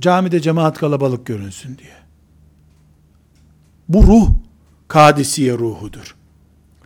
[0.00, 1.96] camide cemaat kalabalık görünsün diye.
[3.88, 4.30] Bu ruh
[4.88, 6.16] Kadisiye ruhudur.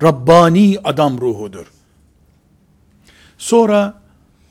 [0.03, 1.67] Rabbani adam ruhudur.
[3.38, 4.03] Sonra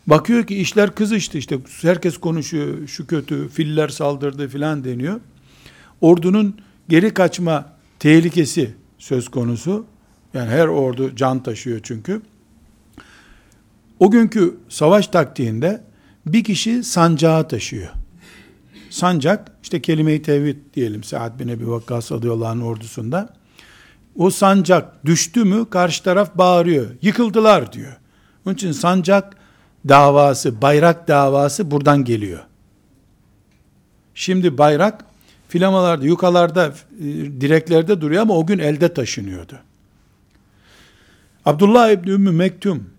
[0.08, 5.20] bakıyor ki işler kızıştı işte herkes konuşuyor şu kötü filler saldırdı filan deniyor.
[6.02, 6.58] Ordunun
[6.90, 9.86] geri kaçma tehlikesi söz konusu.
[10.34, 12.22] Yani her ordu can taşıyor çünkü.
[14.00, 15.84] O günkü savaş taktiğinde
[16.26, 17.90] bir kişi sancağı taşıyor.
[18.90, 23.34] Sancak işte kelime-i tevhid diyelim Sa'd bin Ebi Vakkas radıyallahu ordusunda.
[24.16, 26.86] O sancak düştü mü karşı taraf bağırıyor.
[27.02, 27.98] Yıkıldılar diyor.
[28.46, 29.36] Onun için sancak
[29.88, 32.40] davası, bayrak davası buradan geliyor.
[34.16, 35.06] Şimdi bayrak
[35.48, 37.06] filamalarda, yukalarda, e,
[37.42, 39.60] direklerde duruyor ama o gün elde taşınıyordu.
[41.46, 42.90] Abdullah İbni Ümmü Mektum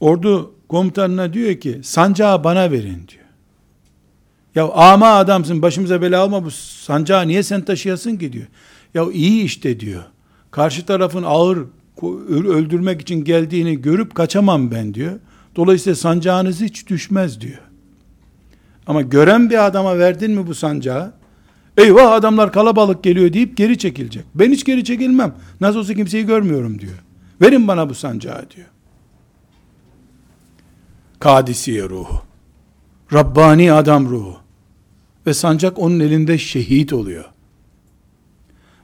[0.00, 3.22] ordu komutanına diyor ki sancağı bana verin diyor.
[4.54, 8.46] Ya ama adamsın başımıza bela alma bu sancağı niye sen taşıyasın ki diyor.
[8.94, 10.02] Ya iyi işte diyor.
[10.50, 11.58] Karşı tarafın ağır
[12.28, 15.18] öldürmek için geldiğini görüp kaçamam ben diyor.
[15.56, 17.60] Dolayısıyla sancağınız hiç düşmez diyor.
[18.86, 21.12] Ama gören bir adama verdin mi bu sancağı?
[21.76, 24.24] Eyvah adamlar kalabalık geliyor deyip geri çekilecek.
[24.34, 25.34] Ben hiç geri çekilmem.
[25.60, 27.02] Nasıl olsa kimseyi görmüyorum diyor.
[27.40, 28.66] Verin bana bu sancağı diyor.
[31.18, 32.22] Kadisiye ruhu.
[33.12, 34.36] Rabbani adam ruhu.
[35.26, 37.24] Ve sancak onun elinde şehit oluyor.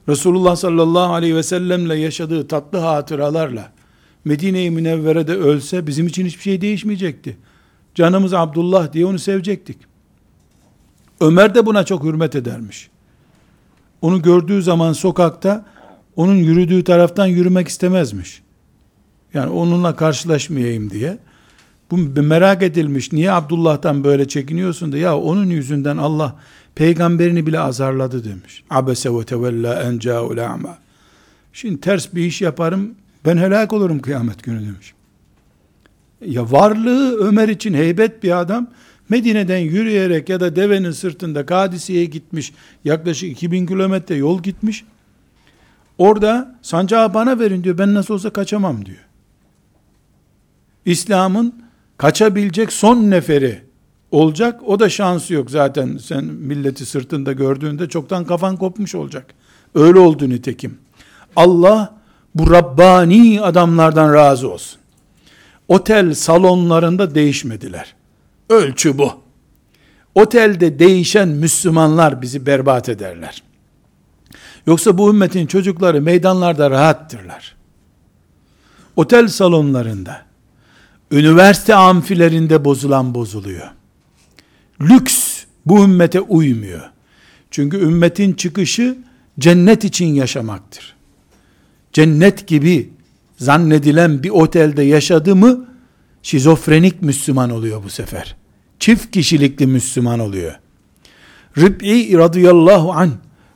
[0.07, 3.71] Resulullah sallallahu aleyhi ve sellemle yaşadığı tatlı hatıralarla
[4.29, 7.37] Medine-i Münevvere'de ölse bizim için hiçbir şey değişmeyecekti.
[7.95, 9.77] Canımız Abdullah diye onu sevecektik.
[11.21, 12.89] Ömer de buna çok hürmet edermiş.
[14.01, 15.65] Onu gördüğü zaman sokakta
[16.15, 18.41] onun yürüdüğü taraftan yürümek istemezmiş.
[19.33, 21.17] Yani onunla karşılaşmayayım diye.
[21.91, 23.11] Bu merak edilmiş.
[23.11, 26.35] Niye Abdullah'tan böyle çekiniyorsun da ya onun yüzünden Allah
[26.75, 28.63] peygamberini bile azarladı demiş.
[28.69, 30.77] Abese ve tevella en ca'ul a'ma.
[31.53, 34.93] Şimdi ters bir iş yaparım ben helak olurum kıyamet günü demiş.
[36.25, 38.67] Ya varlığı Ömer için heybet bir adam
[39.09, 42.53] Medine'den yürüyerek ya da devenin sırtında Kadisiye'ye gitmiş.
[42.85, 44.85] Yaklaşık 2000 kilometre yol gitmiş.
[45.97, 47.77] Orada sancağı bana verin diyor.
[47.77, 49.05] Ben nasıl olsa kaçamam diyor.
[50.85, 51.53] İslam'ın
[51.97, 53.61] kaçabilecek son neferi
[54.11, 54.61] olacak.
[54.65, 55.97] O da şansı yok zaten.
[55.97, 59.33] Sen milleti sırtında gördüğünde çoktan kafan kopmuş olacak.
[59.75, 60.77] Öyle oldu nitekim.
[61.35, 61.98] Allah
[62.35, 64.79] bu Rabbani adamlardan razı olsun.
[65.67, 67.95] Otel salonlarında değişmediler.
[68.49, 69.13] Ölçü bu.
[70.15, 73.43] Otelde değişen Müslümanlar bizi berbat ederler.
[74.67, 77.55] Yoksa bu ümmetin çocukları meydanlarda rahattırlar.
[78.95, 80.21] Otel salonlarında,
[81.11, 83.67] üniversite amfilerinde bozulan bozuluyor.
[84.81, 86.89] Lüks bu ümmete uymuyor.
[87.51, 88.97] Çünkü ümmetin çıkışı
[89.39, 90.98] cennet için yaşamaktır.
[91.93, 92.89] Cennet gibi
[93.37, 95.67] zannedilen bir otelde yaşadı mı
[96.23, 98.35] şizofrenik Müslüman oluyor bu sefer.
[98.79, 100.59] Çift kişilikli Müslüman oluyor.
[101.57, 103.11] Rib'i radıyallahu an,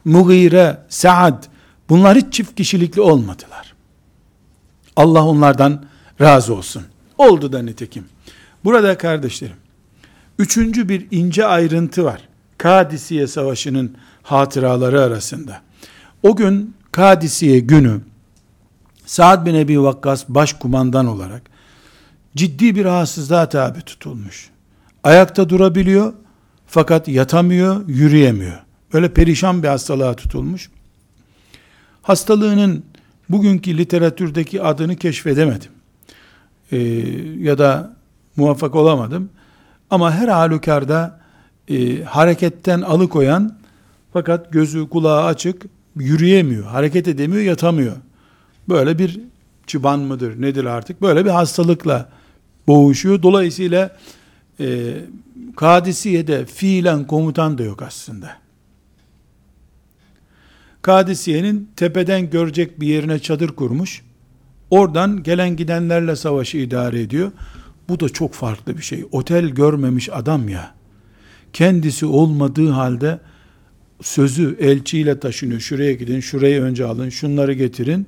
[0.06, 1.44] Mugire, Saad
[1.90, 3.74] bunlar hiç çift kişilikli olmadılar.
[4.96, 5.86] Allah onlardan
[6.22, 6.84] razı olsun.
[7.18, 8.06] Oldu da nitekim.
[8.64, 9.56] Burada kardeşlerim,
[10.40, 12.22] üçüncü bir ince ayrıntı var.
[12.58, 15.62] Kadisiye Savaşı'nın hatıraları arasında.
[16.24, 18.02] O gün Kadisiye günü
[19.06, 21.42] Saad bin Ebi Vakkas başkumandan olarak
[22.36, 24.50] ciddi bir rahatsızlığa tabi tutulmuş.
[25.04, 26.14] Ayakta durabiliyor
[26.68, 28.60] fakat yatamıyor, yürüyemiyor.
[28.94, 30.70] Böyle perişan bir hastalığa tutulmuş.
[32.02, 32.84] Hastalığının
[33.30, 35.72] bugünkü literatürdeki adını keşfedemedim
[36.72, 36.78] e,
[37.40, 37.96] ya da
[38.36, 39.30] muvaffak olamadım.
[39.90, 41.20] Ama her halükarda
[41.70, 43.58] e, hareketten alıkoyan
[44.14, 47.96] fakat gözü kulağı açık yürüyemiyor, hareket edemiyor, yatamıyor.
[48.70, 49.20] Böyle bir
[49.68, 52.10] çıban mıdır nedir artık böyle bir hastalıkla
[52.68, 53.24] boğuşuyor.
[53.24, 53.98] Dolayısıyla
[54.60, 54.96] e,
[55.56, 58.38] Kadisiye'de fiilen komutan da yok aslında.
[60.82, 64.02] Kadisiye'nin tepeden görecek bir yerine çadır kurmuş.
[64.70, 67.32] Oradan gelen gidenlerle savaşı idare ediyor.
[67.90, 69.06] Bu da çok farklı bir şey.
[69.12, 70.76] Otel görmemiş adam ya.
[71.54, 73.20] Kendisi olmadığı halde
[74.02, 75.60] sözü elçiyle taşınıyor.
[75.60, 78.08] Şuraya gidin, şurayı önce alın, şunları getirin.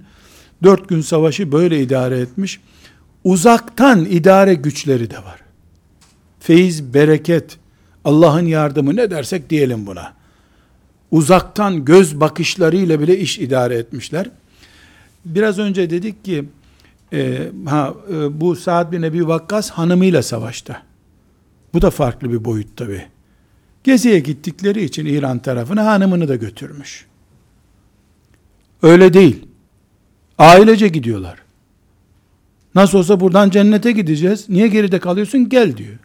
[0.64, 2.60] Dört gün savaşı böyle idare etmiş.
[3.24, 5.40] Uzaktan idare güçleri de var.
[6.40, 7.58] Feyiz, bereket,
[8.06, 10.14] Allah'ın yardımı ne dersek diyelim buna.
[11.12, 14.30] uzaktan göz bakışlarıyla bile iş idare etmişler.
[15.26, 16.46] Biraz önce dedik ki
[17.14, 20.82] e, ha, e, bu Sa'd bin Ebi Vakkas hanımıyla savaşta.
[21.74, 23.06] Bu da farklı bir boyut tabi.
[23.84, 27.06] Geziye gittikleri için İran tarafına hanımını da götürmüş.
[28.82, 29.48] Öyle değil.
[30.38, 31.40] Ailece gidiyorlar.
[32.76, 34.50] Nasıl olsa buradan cennete gideceğiz.
[34.50, 35.50] Niye geride kalıyorsun?
[35.50, 35.98] Gel diyor.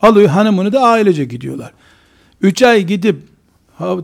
[0.00, 1.72] Alıyor hanımını da ailece gidiyorlar.
[2.40, 3.16] Üç ay gidip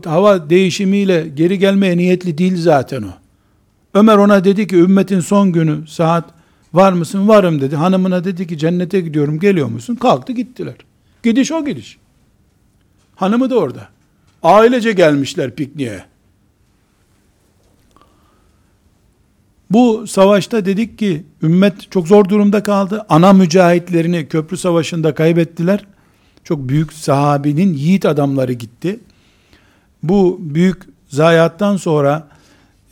[0.05, 3.11] hava değişimiyle geri gelmeye niyetli değil zaten o.
[3.93, 6.25] Ömer ona dedi ki ümmetin son günü saat
[6.73, 7.27] var mısın?
[7.27, 7.75] Varım dedi.
[7.75, 9.95] Hanımına dedi ki cennete gidiyorum geliyor musun?
[9.95, 10.75] Kalktı gittiler.
[11.23, 11.97] Gidiş o gidiş.
[13.15, 13.87] Hanımı da orada.
[14.43, 16.03] Ailece gelmişler pikniğe.
[19.73, 23.05] Bu savaşta dedik ki ümmet çok zor durumda kaldı.
[23.09, 25.85] Ana mücahitlerini köprü savaşında kaybettiler.
[26.43, 28.99] Çok büyük sahabinin yiğit adamları gitti.
[30.03, 32.27] Bu büyük zayiattan sonra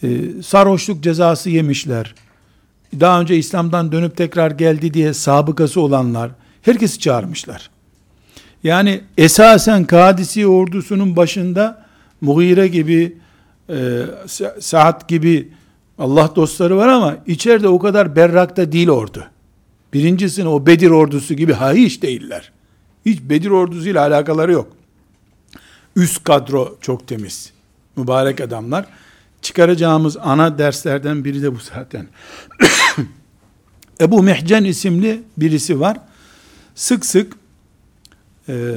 [0.04, 0.08] e,
[0.44, 2.16] sarhoşluk cezası yemişler.
[3.00, 7.70] Daha önce İslam'dan dönüp tekrar geldi diye sabıkası olanlar herkesi çağırmışlar.
[8.64, 11.86] Yani esasen Kadisi ordusunun başında
[12.22, 13.18] Mughire gibi
[13.70, 14.02] e,
[14.60, 15.50] Saat gibi
[16.02, 19.26] Allah dostları var ama içeride o kadar berrakta değil ordu.
[19.94, 22.52] Birincisini o Bedir ordusu gibi ha değiller.
[23.06, 24.72] Hiç Bedir ordusuyla alakaları yok.
[25.96, 27.54] Üst kadro çok temiz.
[27.96, 28.86] Mübarek adamlar.
[29.42, 32.08] Çıkaracağımız ana derslerden biri de bu zaten.
[34.02, 35.98] Ebu Mehcen isimli birisi var.
[36.76, 37.34] Sık sık
[38.50, 38.76] e,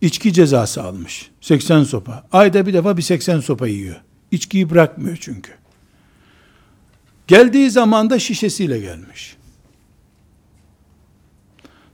[0.00, 1.30] içki cezası almış.
[1.40, 2.26] 80 sopa.
[2.32, 3.96] Ayda bir defa bir 80 sopa yiyor.
[4.30, 5.63] İçkiyi bırakmıyor çünkü.
[7.26, 9.36] Geldiği zaman da şişesiyle gelmiş.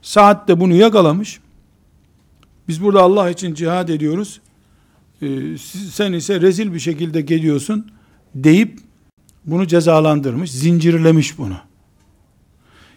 [0.02, 1.40] Saat de bunu yakalamış.
[2.68, 4.40] Biz burada Allah için cihad ediyoruz.
[5.22, 5.58] Ee,
[5.92, 7.90] sen ise rezil bir şekilde geliyorsun
[8.34, 8.78] deyip
[9.44, 11.56] bunu cezalandırmış, zincirlemiş bunu.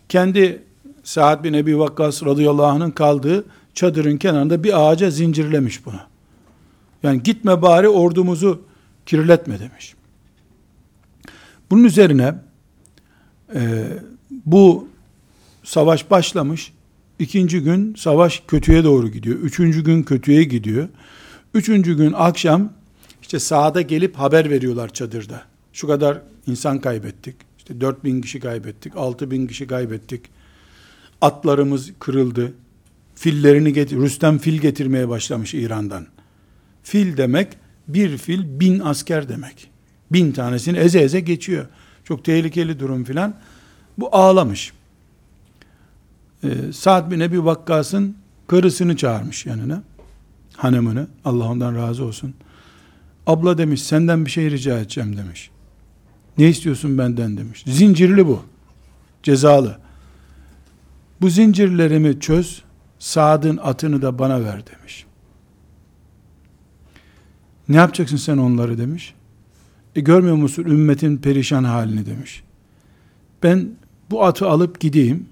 [0.10, 0.64] Kendi
[1.04, 6.00] Sa'd bin Ebi Vakkas radıyallahu anh'ın kaldığı çadırın kenarında bir ağaca zincirlemiş bunu.
[7.04, 8.62] Yani gitme bari ordumuzu
[9.06, 9.96] kirletme demiş.
[11.74, 12.36] Bunun üzerine
[13.56, 13.86] e,
[14.46, 14.88] bu
[15.64, 16.74] savaş başlamış.
[17.20, 19.40] İkinci gün savaş kötüye doğru gidiyor.
[19.40, 20.90] Üçüncü gün kötüye gidiyor.
[21.54, 22.74] Üçüncü gün akşam
[23.22, 25.44] işte sahada gelip haber veriyorlar çadırda.
[25.74, 27.36] Şu kadar insan kaybettik.
[27.58, 28.94] İşte dört bin kişi kaybettik.
[28.96, 30.22] Altı bin kişi kaybettik.
[31.22, 32.54] Atlarımız kırıldı.
[33.16, 36.08] Fillerini getir, Rüstem fil getirmeye başlamış İran'dan.
[36.84, 37.48] Fil demek
[37.88, 39.73] bir fil bin asker demek.
[40.14, 41.66] Bin tanesini eze eze geçiyor.
[42.04, 43.36] Çok tehlikeli durum filan.
[43.98, 44.74] Bu ağlamış.
[46.44, 49.84] Ee, Sa'd bin Ebi Vakkas'ın karısını çağırmış yanına.
[50.58, 51.08] Hanımını.
[51.26, 52.34] Allah ondan razı olsun.
[53.28, 55.50] Abla demiş senden bir şey rica edeceğim demiş.
[56.38, 57.64] Ne istiyorsun benden demiş.
[57.68, 58.44] Zincirli bu.
[59.24, 59.78] Cezalı.
[61.22, 62.64] Bu zincirlerimi çöz.
[63.00, 65.06] Sa'd'ın atını da bana ver demiş.
[67.70, 69.14] Ne yapacaksın sen onları demiş.
[69.96, 72.44] E görmüyor musun ümmetin perişan halini demiş.
[73.44, 73.70] Ben
[74.12, 75.26] bu atı alıp gideyim.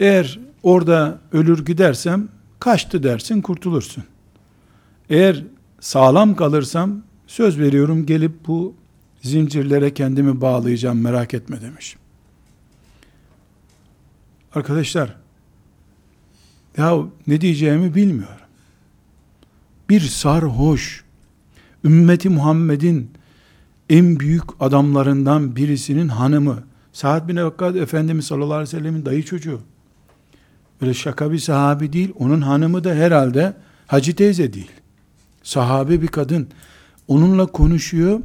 [0.00, 2.28] Eğer orada ölür gidersem
[2.60, 4.04] kaçtı dersin kurtulursun.
[5.10, 5.44] Eğer
[5.80, 8.74] sağlam kalırsam söz veriyorum gelip bu
[9.22, 11.96] zincirlere kendimi bağlayacağım merak etme demiş.
[14.54, 15.16] Arkadaşlar
[16.76, 18.36] ya ne diyeceğimi bilmiyorum.
[19.88, 21.04] Bir sarhoş
[21.84, 23.10] ümmeti Muhammed'in
[23.90, 29.60] en büyük adamlarından birisinin hanımı Sa'd bin Vakkas Efendimiz sallallahu aleyhi ve sellemin dayı çocuğu.
[30.82, 32.12] Öyle şaka bir sahabi değil.
[32.18, 33.54] Onun hanımı da herhalde
[33.90, 34.70] Hacı teyze değil.
[35.42, 36.48] Sahabe bir kadın.
[37.08, 38.20] Onunla konuşuyor.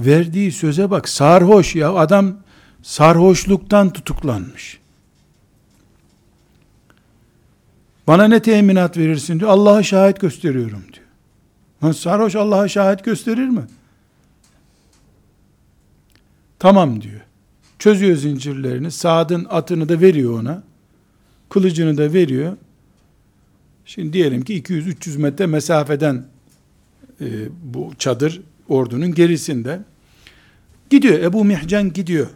[0.00, 1.08] Verdiği söze bak.
[1.08, 1.94] Sarhoş ya.
[1.94, 2.36] Adam
[2.82, 4.78] sarhoşluktan tutuklanmış.
[8.06, 9.50] Bana ne teminat verirsin diyor.
[9.50, 11.94] Allah'a şahit gösteriyorum diyor.
[11.94, 13.62] Sarhoş Allah'a şahit gösterir mi?
[16.64, 17.20] Tamam diyor.
[17.78, 18.90] Çözüyor zincirlerini.
[18.90, 20.62] Saad'ın atını da veriyor ona.
[21.48, 22.56] Kılıcını da veriyor.
[23.84, 26.24] Şimdi diyelim ki 200-300 metre mesafeden
[27.20, 27.26] e,
[27.62, 29.80] bu çadır ordunun gerisinde.
[30.90, 31.18] Gidiyor.
[31.18, 32.26] Ebu Mihcan gidiyor.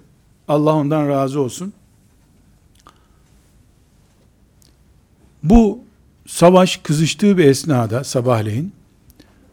[0.49, 1.73] Allah ondan razı olsun.
[5.43, 5.81] Bu
[6.27, 8.73] savaş kızıştığı bir esnada sabahleyin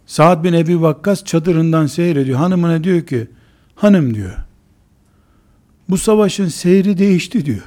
[0.05, 2.39] Saad bin Ebi Vakkas çadırından seyrediyor.
[2.39, 3.28] Hanımına diyor ki
[3.76, 4.44] hanım diyor
[5.89, 7.63] bu savaşın seyri değişti diyor.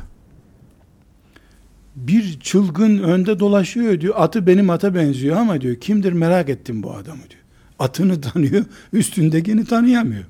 [1.97, 4.15] bir çılgın önde dolaşıyor diyor.
[4.19, 7.43] Atı benim ata benziyor ama diyor kimdir merak ettim bu adamı diyor.
[7.79, 10.25] Atını tanıyor, üstündekini tanıyamıyor.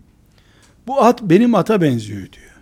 [0.87, 2.53] Bu at benim ata benziyor diyor.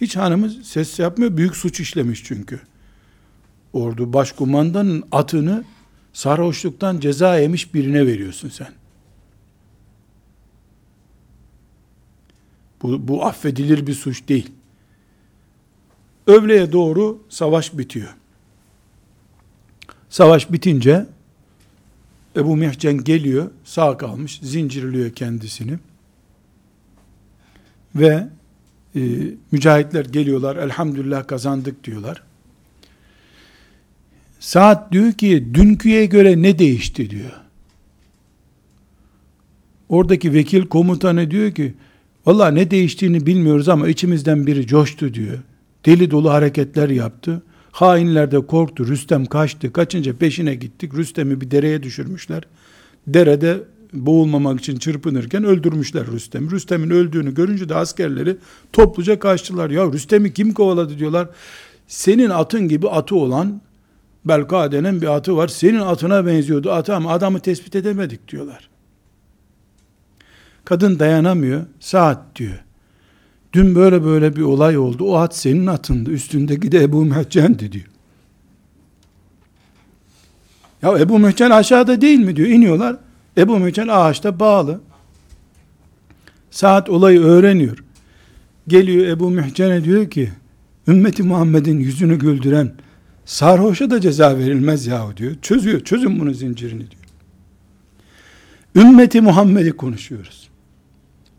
[0.00, 1.36] Hiç hanımız ses yapmıyor.
[1.36, 2.60] Büyük suç işlemiş çünkü.
[3.72, 5.64] Ordu başkumandanın atını
[6.12, 8.68] sarhoşluktan ceza yemiş birine veriyorsun sen.
[12.84, 14.50] Bu, bu affedilir bir suç değil.
[16.26, 18.14] Öğleye doğru savaş bitiyor.
[20.08, 21.06] Savaş bitince
[22.36, 25.78] Ebu Mihcen geliyor, sağ kalmış, zincirliyor kendisini.
[27.94, 28.28] Ve
[28.96, 29.00] e,
[29.52, 32.22] mücahitler geliyorlar, elhamdülillah kazandık diyorlar.
[34.40, 37.40] Saat diyor ki, dünküye göre ne değişti diyor.
[39.88, 41.74] Oradaki vekil komutanı diyor ki,
[42.26, 45.38] valla ne değiştiğini bilmiyoruz ama içimizden biri coştu diyor.
[45.86, 47.42] Deli dolu hareketler yaptı.
[47.72, 48.86] Hainler de korktu.
[48.86, 49.72] Rüstem kaçtı.
[49.72, 50.94] Kaçınca peşine gittik.
[50.94, 52.42] Rüstem'i bir dereye düşürmüşler.
[53.06, 53.62] Derede
[53.92, 56.50] boğulmamak için çırpınırken öldürmüşler Rüstem'i.
[56.50, 58.36] Rüstem'in öldüğünü görünce de askerleri
[58.72, 59.70] topluca kaçtılar.
[59.70, 61.28] Ya Rüstem'i kim kovaladı diyorlar.
[61.86, 63.60] Senin atın gibi atı olan
[64.24, 65.48] Belkade'nin bir atı var.
[65.48, 68.68] Senin atına benziyordu atı ama adamı tespit edemedik diyorlar.
[70.64, 71.62] Kadın dayanamıyor.
[71.80, 72.64] Saat diyor.
[73.52, 75.04] Dün böyle böyle bir olay oldu.
[75.04, 76.10] O at senin atındı.
[76.10, 77.86] Üstündeki de Ebu Mehcen'di diyor.
[80.82, 82.48] Ya Ebu Mehcen aşağıda değil mi diyor.
[82.48, 82.96] İniyorlar.
[83.38, 84.80] Ebu Mehcen ağaçta bağlı.
[86.50, 87.84] Saat olayı öğreniyor.
[88.68, 90.32] Geliyor Ebu Mehcen'e diyor ki
[90.88, 92.72] ümmeti Muhammed'in yüzünü güldüren
[93.24, 95.34] sarhoşa da ceza verilmez yahu diyor.
[95.42, 95.80] Çözüyor.
[95.80, 97.04] Çözün bunu zincirini diyor.
[98.74, 100.48] Ümmeti Muhammed'i konuşuyoruz.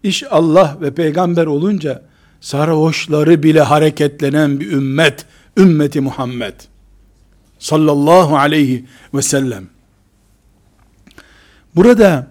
[0.06, 2.01] İş Allah ve peygamber olunca
[2.41, 5.26] sarhoşları bile hareketlenen bir ümmet,
[5.58, 6.53] ümmeti Muhammed
[7.60, 9.68] sallallahu aleyhi ve sellem.
[11.76, 12.28] Burada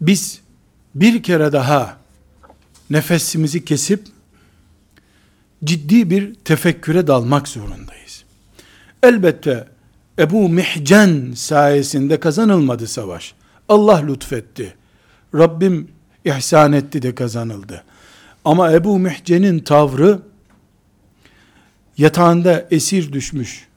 [0.00, 0.40] biz
[0.94, 1.96] bir kere daha
[2.90, 4.06] nefesimizi kesip
[5.64, 8.24] ciddi bir tefekküre dalmak zorundayız.
[9.02, 9.68] Elbette
[10.18, 13.34] Ebu Mihcen sayesinde kazanılmadı savaş.
[13.68, 14.74] Allah lütfetti.
[15.34, 15.88] Rabbim
[16.24, 17.84] ihsan etti de kazanıldı.
[18.44, 20.18] Ama Ebu Mihcen'in tavrı
[21.98, 23.68] yatağında esir düşmüş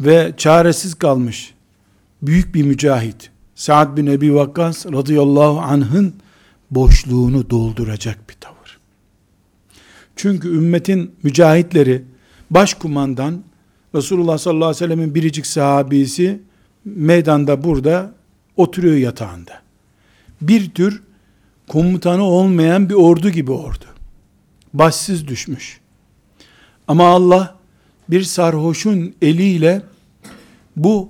[0.00, 1.54] ve çaresiz kalmış
[2.22, 6.14] büyük bir mücahit Sa'd bin Ebi Vakkas radıyallahu anh'ın
[6.70, 8.78] boşluğunu dolduracak bir tavır.
[10.16, 12.04] Çünkü ümmetin mücahitleri
[12.50, 13.42] başkumandan
[13.94, 16.40] Resulullah sallallahu aleyhi ve sellemin biricik sahabisi
[16.84, 18.12] meydanda burada
[18.56, 19.62] oturuyor yatağında.
[20.40, 21.02] Bir tür
[21.70, 23.84] komutanı olmayan bir ordu gibi ordu.
[24.74, 25.80] Başsız düşmüş.
[26.88, 27.56] Ama Allah
[28.08, 29.82] bir sarhoşun eliyle
[30.76, 31.08] bu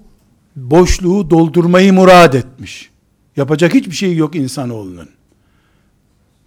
[0.57, 2.91] boşluğu doldurmayı murad etmiş.
[3.37, 5.09] Yapacak hiçbir şey yok insanoğlunun.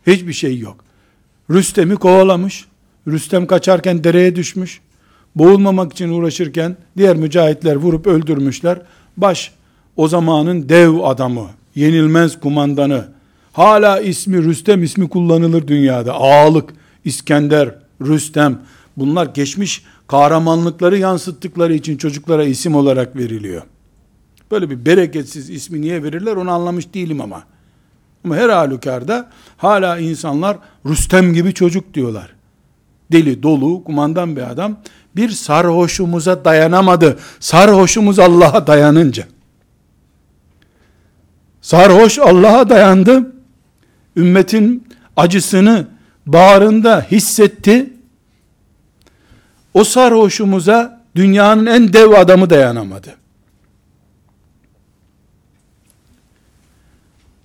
[0.08, 0.84] Hiçbir şey yok.
[1.52, 2.66] Rüstem'i kovalamış.
[3.08, 4.82] Rüstem kaçarken dereye düşmüş.
[5.36, 8.82] Boğulmamak için uğraşırken diğer mücahitler vurup öldürmüşler.
[9.18, 9.52] Baş
[9.96, 13.13] o zamanın dev adamı, yenilmez kumandanı,
[13.54, 16.14] Hala ismi Rüstem ismi kullanılır dünyada.
[16.14, 16.74] Ağalık,
[17.06, 18.60] İskender, Rüstem
[18.98, 23.62] bunlar geçmiş kahramanlıkları yansıttıkları için çocuklara isim olarak veriliyor.
[24.52, 27.44] Böyle bir bereketsiz ismi niye verirler onu anlamış değilim ama.
[28.26, 32.34] Ama her halükarda hala insanlar Rüstem gibi çocuk diyorlar.
[33.12, 34.78] Deli, dolu, kumandan bir adam.
[35.16, 37.20] Bir sarhoşumuza dayanamadı.
[37.40, 39.24] Sarhoşumuz Allah'a dayanınca.
[41.62, 43.34] Sarhoş Allah'a dayandı
[44.18, 44.88] ümmetin
[45.18, 45.88] acısını
[46.26, 47.94] bağrında hissetti.
[49.74, 53.16] O sarhoşumuza dünyanın en dev adamı dayanamadı.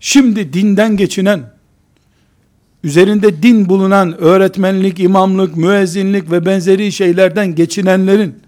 [0.00, 1.50] Şimdi dinden geçinen,
[2.84, 8.42] üzerinde din bulunan öğretmenlik, imamlık, müezzinlik ve benzeri şeylerden geçinenlerin,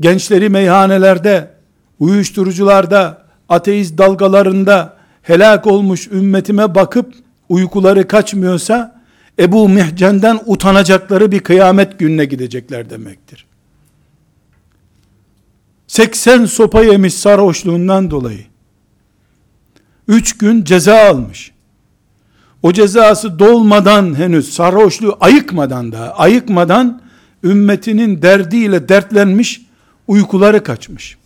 [0.00, 1.50] gençleri meyhanelerde,
[1.98, 4.93] uyuşturucularda, ateist dalgalarında,
[5.24, 7.14] helak olmuş ümmetime bakıp
[7.48, 9.02] uykuları kaçmıyorsa
[9.38, 13.46] Ebu Mihcen'den utanacakları bir kıyamet gününe gidecekler demektir.
[15.86, 18.44] 80 sopa yemiş sarhoşluğundan dolayı.
[20.08, 21.52] 3 gün ceza almış.
[22.62, 27.02] O cezası dolmadan henüz sarhoşluğu ayıkmadan da ayıkmadan
[27.44, 29.62] ümmetinin derdiyle dertlenmiş
[30.08, 31.16] uykuları kaçmış.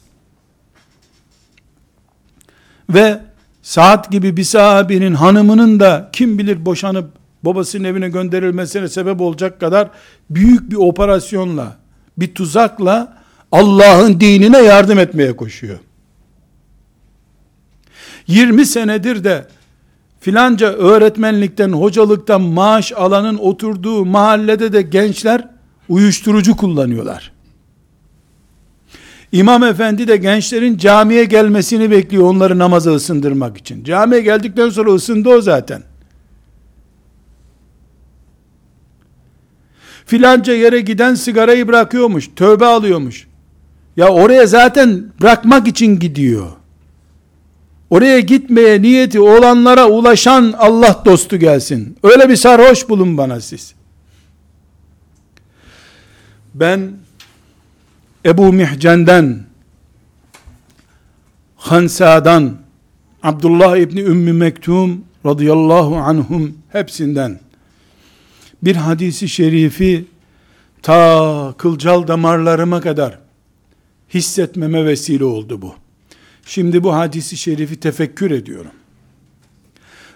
[2.91, 3.28] Ve
[3.69, 7.11] Saat gibi bir sahabinin hanımının da kim bilir boşanıp
[7.43, 9.91] babasının evine gönderilmesine sebep olacak kadar
[10.31, 11.77] büyük bir operasyonla,
[12.19, 15.79] bir tuzakla Allah'ın dinine yardım etmeye koşuyor.
[18.27, 19.47] 20 senedir de
[20.21, 25.49] filanca öğretmenlikten, hocalıktan maaş alanın oturduğu mahallede de gençler
[25.89, 27.38] uyuşturucu kullanıyorlar.
[29.33, 33.85] İmam efendi de gençlerin camiye gelmesini bekliyor onları namaza ısındırmak için.
[33.85, 35.83] Camiye geldikten sonra ısındı o zaten.
[40.07, 43.29] Filanca yere giden sigarayı bırakıyormuş, tövbe alıyormuş.
[43.97, 46.47] Ya oraya zaten bırakmak için gidiyor.
[47.91, 51.97] Oraya gitmeye niyeti olanlara ulaşan Allah dostu gelsin.
[52.03, 53.75] Öyle bir sarhoş bulun bana siz.
[56.55, 56.91] Ben
[58.25, 59.47] Ebu Mihcen'den
[61.57, 62.57] Hansa'dan
[63.23, 67.41] Abdullah İbni Ümmü Mektum radıyallahu anhum hepsinden
[68.63, 70.05] bir hadisi şerifi
[70.83, 73.19] ta kılcal damarlarıma kadar
[74.15, 75.75] hissetmeme vesile oldu bu.
[76.47, 78.73] Şimdi bu hadisi şerifi tefekkür ediyorum.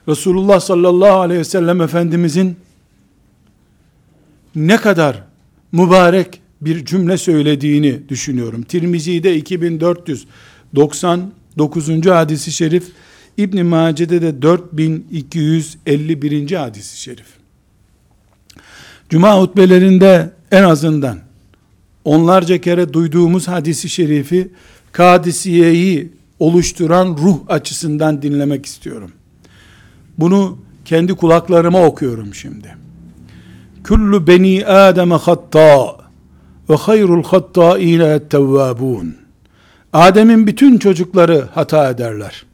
[0.08, 2.56] Resulullah sallallahu aleyhi ve sellem Efendimizin
[4.54, 5.22] ne kadar
[5.72, 8.62] mübarek bir cümle söylediğini düşünüyorum.
[8.62, 12.06] Tirmizi'de 2499.
[12.06, 12.84] hadisi şerif,
[13.36, 16.52] İbn Mace'de de 4251.
[16.52, 17.26] hadisi şerif.
[19.10, 21.18] Cuma hutbelerinde en azından
[22.04, 24.48] onlarca kere duyduğumuz hadisi şerifi
[24.92, 29.12] Kadisiye'yi oluşturan ruh açısından dinlemek istiyorum.
[30.18, 32.76] Bunu kendi kulaklarıma okuyorum şimdi.
[33.84, 36.01] Kullu beni Adem hatta
[36.72, 39.16] ve hayrul hattâine tevvâbûn.
[39.92, 42.44] Adem'in bütün çocukları hata ederler.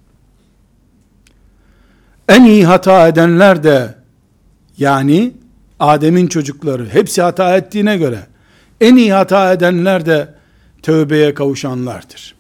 [2.29, 3.95] En iyi hata edenler de
[4.79, 5.33] yani
[5.81, 8.27] Adem'in çocukları hepsi hata ettiğine göre
[8.81, 10.35] en iyi hata edenler de
[10.83, 12.35] tövbeye kavuşanlardır.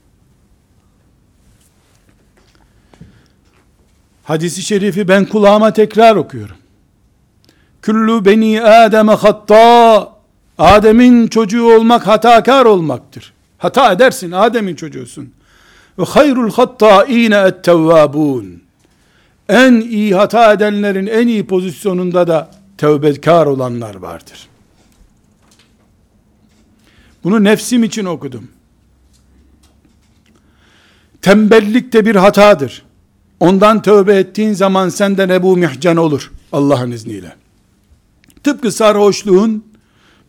[4.24, 6.56] Hadisi şerifi ben kulağıma tekrar okuyorum.
[7.84, 10.17] Kullu beni Adem hatta
[10.58, 13.32] Adem'in çocuğu olmak hatakar olmaktır.
[13.58, 15.32] Hata edersin, Adem'in çocuğusun.
[15.98, 18.62] Ve hayrul hattâine ettevvâbûn.
[19.48, 24.48] En iyi hata edenlerin en iyi pozisyonunda da tevbekar olanlar vardır.
[27.24, 28.48] Bunu nefsim için okudum.
[31.22, 32.84] Tembellik de bir hatadır.
[33.40, 36.32] Ondan tövbe ettiğin zaman senden Ebu Mihcan olur.
[36.52, 37.36] Allah'ın izniyle.
[38.44, 39.67] Tıpkı sarhoşluğun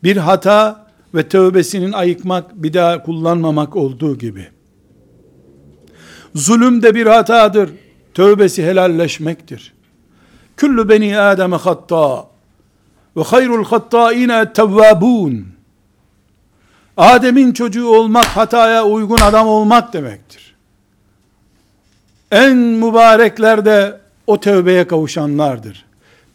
[0.03, 4.47] bir hata ve tövbesinin ayıkmak, bir daha kullanmamak olduğu gibi.
[6.35, 7.69] Zulüm de bir hatadır.
[8.13, 9.73] Tövbesi helalleşmektir.
[10.57, 12.27] Küllü beni Adem'e hatta
[13.17, 15.47] ve hayrul hattaine tevvabun.
[16.97, 20.55] Adem'in çocuğu olmak hataya uygun adam olmak demektir.
[22.31, 25.85] En mübarekler de o tövbeye kavuşanlardır.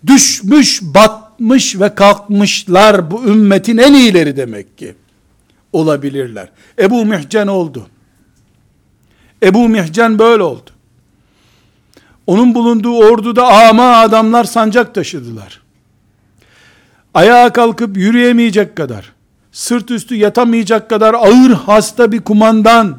[0.06, 1.23] Düşmüş, batmış
[1.80, 4.94] ve kalkmışlar bu ümmetin en iyileri demek ki.
[5.72, 6.48] Olabilirler.
[6.78, 7.86] Ebu Mihcen oldu.
[9.42, 10.70] Ebu Mihcen böyle oldu.
[12.26, 15.60] Onun bulunduğu orduda ama adamlar sancak taşıdılar.
[17.14, 19.12] Ayağa kalkıp yürüyemeyecek kadar,
[19.52, 22.98] sırt üstü yatamayacak kadar ağır hasta bir kumandan,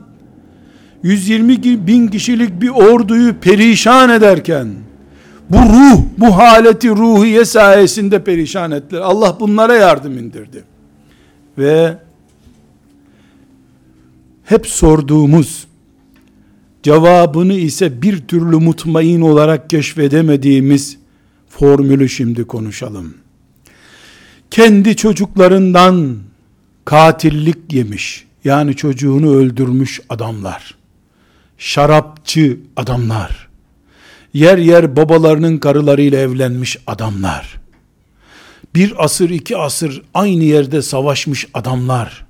[1.04, 4.68] 120 bin kişilik bir orduyu perişan ederken,
[5.50, 9.02] bu ruh, bu haleti ruhiye sayesinde perişan ettiler.
[9.02, 10.64] Allah bunlara yardım indirdi.
[11.58, 11.98] Ve
[14.43, 15.68] hep sorduğumuz,
[16.84, 20.98] cevabını ise bir türlü mutmain olarak keşfedemediğimiz
[21.50, 23.14] formülü şimdi konuşalım.
[24.52, 26.18] Kendi çocuklarından
[26.86, 30.76] katillik yemiş, yani çocuğunu öldürmüş adamlar,
[31.58, 33.45] şarapçı adamlar,
[34.36, 37.56] yer yer babalarının karılarıyla evlenmiş adamlar,
[38.76, 42.26] bir asır iki asır aynı yerde savaşmış adamlar,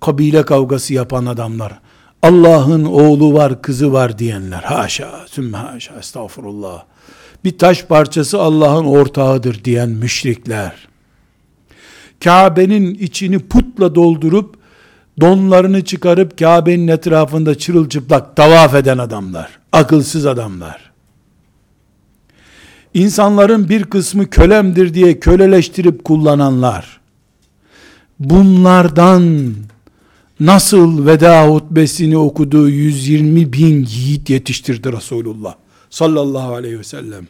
[0.00, 1.78] kabile kavgası yapan adamlar,
[2.22, 6.82] Allah'ın oğlu var, kızı var diyenler, haşa, sümme haşa, estağfurullah,
[7.44, 10.88] bir taş parçası Allah'ın ortağıdır diyen müşrikler,
[12.24, 14.56] Kabe'nin içini putla doldurup,
[15.20, 20.81] donlarını çıkarıp Kabe'nin etrafında çırılçıplak tavaf eden adamlar, akılsız adamlar,
[22.94, 27.00] insanların bir kısmı kölemdir diye köleleştirip kullananlar,
[28.18, 29.54] bunlardan
[30.40, 35.54] nasıl veda hutbesini okuduğu 120 bin yiğit yetiştirdi Resulullah
[35.90, 37.26] sallallahu aleyhi ve sellem.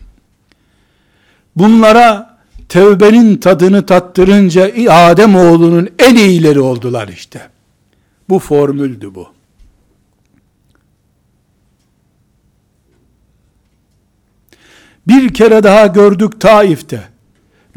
[1.56, 2.38] Bunlara
[2.68, 7.40] tevbenin tadını tattırınca Adem oğlunun en iyileri oldular işte.
[8.28, 9.28] Bu formüldü bu.
[15.09, 17.03] Bir kere daha gördük Taif'te.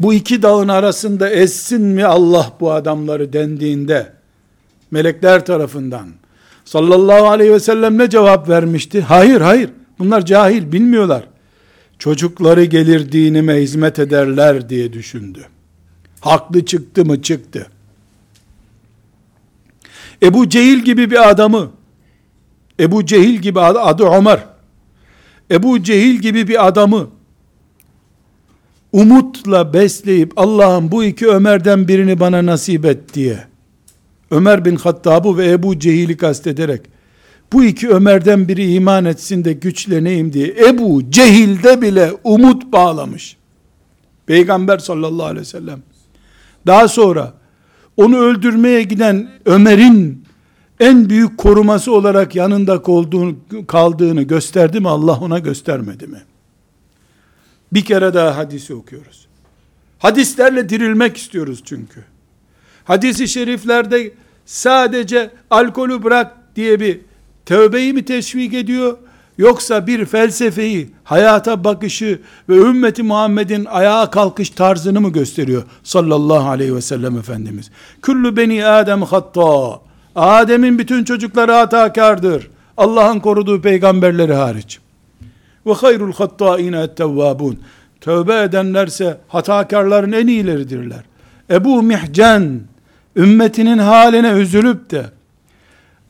[0.00, 4.12] Bu iki dağın arasında essin mi Allah bu adamları dendiğinde
[4.90, 6.08] melekler tarafından
[6.64, 9.00] sallallahu aleyhi ve sellem ne cevap vermişti?
[9.00, 11.24] Hayır hayır bunlar cahil bilmiyorlar.
[11.98, 15.46] Çocukları gelir dinime hizmet ederler diye düşündü.
[16.20, 17.66] Haklı çıktı mı çıktı.
[20.22, 21.70] Ebu Cehil gibi bir adamı
[22.80, 24.44] Ebu Cehil gibi adı, adı Ömer
[25.50, 27.15] Ebu Cehil gibi bir adamı
[28.96, 33.38] umutla besleyip Allah'ım bu iki Ömer'den birini bana nasip et diye
[34.30, 36.80] Ömer bin Hattab'ı ve Ebu Cehil'i kastederek
[37.52, 43.36] bu iki Ömer'den biri iman etsin de güçleneyim diye Ebu Cehil'de bile umut bağlamış.
[44.26, 45.82] Peygamber sallallahu aleyhi ve sellem.
[46.66, 47.32] Daha sonra
[47.96, 50.24] onu öldürmeye giden Ömer'in
[50.80, 53.36] en büyük koruması olarak yanında olduğunu,
[53.66, 56.18] kaldığını gösterdi mi Allah ona göstermedi mi?
[57.76, 59.26] Bir kere daha hadisi okuyoruz.
[59.98, 62.04] Hadislerle dirilmek istiyoruz çünkü.
[62.84, 64.12] Hadisi şeriflerde
[64.46, 67.00] sadece alkolü bırak diye bir
[67.46, 68.98] tövbeyi mi teşvik ediyor?
[69.38, 75.62] Yoksa bir felsefeyi, hayata bakışı ve ümmeti Muhammed'in ayağa kalkış tarzını mı gösteriyor?
[75.82, 77.70] Sallallahu aleyhi ve sellem Efendimiz.
[78.02, 79.80] Küllü beni Adem hatta.
[80.14, 82.50] Adem'in bütün çocukları hatakardır.
[82.76, 84.80] Allah'ın koruduğu peygamberleri hariç.
[85.66, 87.58] Ve hayrul hattâine ettevvâbûn.
[88.00, 91.04] Tövbe edenlerse hatakarların en iyileridirler.
[91.50, 92.60] Ebu Mihcen,
[93.16, 95.06] ümmetinin haline üzülüp de,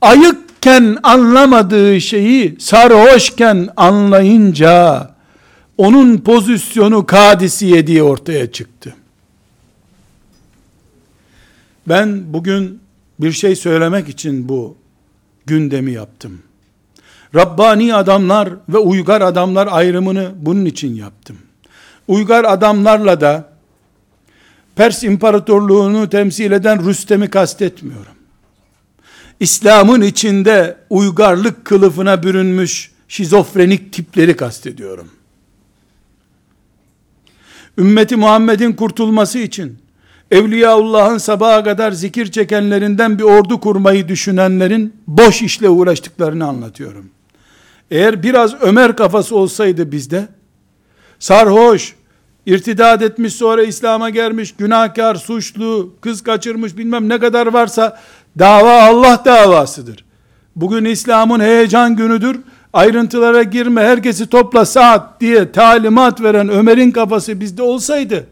[0.00, 5.10] ayıkken anlamadığı şeyi sarhoşken anlayınca,
[5.78, 8.94] onun pozisyonu kadisiye diye ortaya çıktı.
[11.88, 12.80] Ben bugün
[13.20, 14.76] bir şey söylemek için bu
[15.46, 16.42] gündemi yaptım.
[17.36, 21.36] Rabbani adamlar ve uygar adamlar ayrımını bunun için yaptım.
[22.08, 23.48] Uygar adamlarla da
[24.76, 28.12] Pers İmparatorluğunu temsil eden Rüstem'i kastetmiyorum.
[29.40, 35.10] İslam'ın içinde uygarlık kılıfına bürünmüş şizofrenik tipleri kastediyorum.
[37.78, 39.78] Ümmeti Muhammed'in kurtulması için
[40.30, 47.10] Evliyaullah'ın sabaha kadar zikir çekenlerinden bir ordu kurmayı düşünenlerin boş işle uğraştıklarını anlatıyorum.
[47.90, 50.28] Eğer biraz Ömer kafası olsaydı bizde,
[51.18, 51.94] sarhoş,
[52.46, 58.00] irtidat etmiş sonra İslam'a gelmiş, günahkar, suçlu, kız kaçırmış bilmem ne kadar varsa,
[58.38, 60.04] dava Allah davasıdır.
[60.56, 62.40] Bugün İslam'ın heyecan günüdür,
[62.72, 68.26] ayrıntılara girme, herkesi topla saat diye talimat veren Ömer'in kafası bizde olsaydı,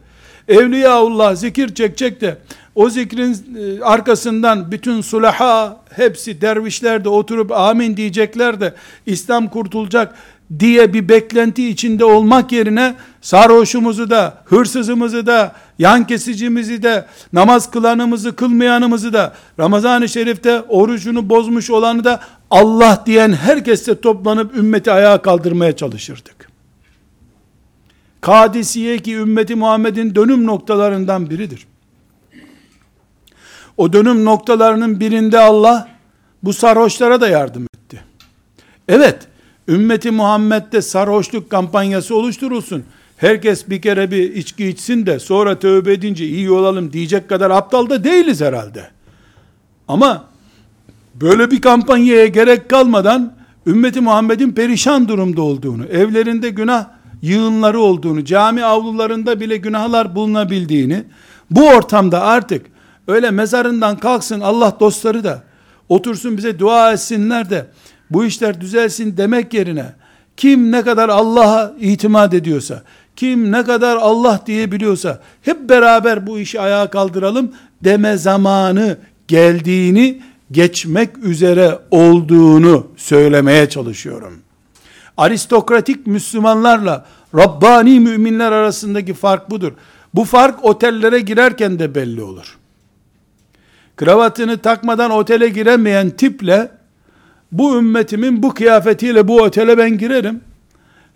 [0.49, 2.39] Evliyaullah zikir çekecek de
[2.75, 8.75] o zikrin e, arkasından bütün sulaha hepsi dervişler de oturup amin diyecekler de
[9.07, 10.15] İslam kurtulacak
[10.59, 18.37] diye bir beklenti içinde olmak yerine sarhoşumuzu da, hırsızımızı da, yan kesicimizi de, namaz kılanımızı,
[18.37, 22.21] kılmayanımızı da, Ramazan-ı Şerif'te orucunu bozmuş olanı da
[22.51, 26.34] Allah diyen herkesle toplanıp ümmeti ayağa kaldırmaya çalışırdık.
[28.25, 31.67] Kadisiye ki ümmeti Muhammed'in dönüm noktalarından biridir.
[33.77, 35.89] O dönüm noktalarının birinde Allah
[36.43, 38.05] bu sarhoşlara da yardım etti.
[38.89, 39.29] Evet,
[39.69, 42.85] ümmeti Muhammed'de sarhoşluk kampanyası oluşturulsun.
[43.17, 47.91] Herkes bir kere bir içki içsin de sonra tövbe edince iyi olalım diyecek kadar aptal
[47.91, 48.91] da değiliz herhalde.
[49.89, 50.25] Ama
[51.15, 53.35] böyle bir kampanyaya gerek kalmadan
[53.67, 61.05] ümmeti Muhammed'in perişan durumda olduğunu, evlerinde günah yığınları olduğunu, cami avlularında bile günahlar bulunabildiğini,
[61.51, 62.67] bu ortamda artık
[63.09, 65.43] öyle mezarından kalksın Allah dostları da
[65.89, 67.67] otursun bize dua etsinler de
[68.11, 69.93] bu işler düzelsin demek yerine
[70.37, 72.83] kim ne kadar Allah'a itimat ediyorsa,
[73.17, 77.53] kim ne kadar Allah diyebiliyorsa hep beraber bu işi ayağa kaldıralım
[77.85, 78.97] deme zamanı
[79.29, 84.44] geldiğini geçmek üzere olduğunu söylemeye çalışıyorum
[85.17, 89.73] aristokratik Müslümanlarla Rabbani müminler arasındaki fark budur.
[90.15, 92.59] Bu fark otellere girerken de belli olur.
[93.97, 96.71] Kravatını takmadan otele giremeyen tiple
[97.53, 100.41] bu ümmetimin bu kıyafetiyle bu otele ben girerim.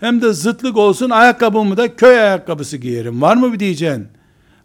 [0.01, 3.23] Hem de zıtlık olsun ayakkabımı da köy ayakkabısı giyerim.
[3.23, 4.07] Var mı bir diyeceğin?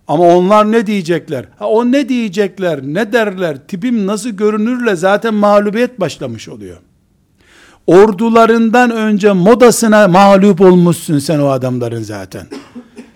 [0.08, 1.46] Ama onlar ne diyecekler?
[1.60, 6.78] Ha, o ne diyecekler, ne derler, tipim nasıl görünürle zaten mağlubiyet başlamış oluyor
[7.88, 12.48] ordularından önce modasına mağlup olmuşsun sen o adamların zaten.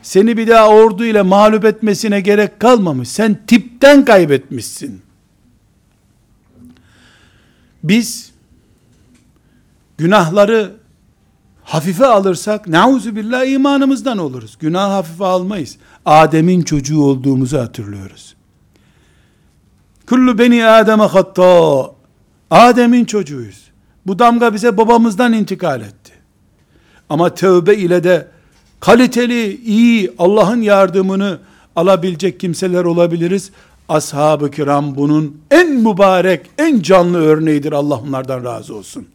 [0.02, 3.10] seni bir daha ordu ile mağlup etmesine gerek kalmamış.
[3.10, 5.02] Sen tipten kaybetmişsin.
[7.84, 8.32] Biz
[9.98, 10.72] günahları
[11.64, 14.58] hafife alırsak nauzu billah imanımızdan oluruz.
[14.60, 15.78] Günah hafife almayız.
[16.06, 18.36] Adem'in çocuğu olduğumuzu hatırlıyoruz.
[20.10, 21.92] Kullu beni Adem'e hatta.
[22.52, 23.67] Adem'in çocuğuyuz.
[24.08, 26.14] Bu damga bize babamızdan intikal etti.
[27.10, 28.28] Ama tövbe ile de
[28.80, 31.40] kaliteli, iyi, Allah'ın yardımını
[31.76, 33.52] alabilecek kimseler olabiliriz.
[33.90, 37.72] Ashab-ı kiram bunun en mübarek, en canlı örneğidir.
[37.72, 39.08] Allah onlardan razı olsun.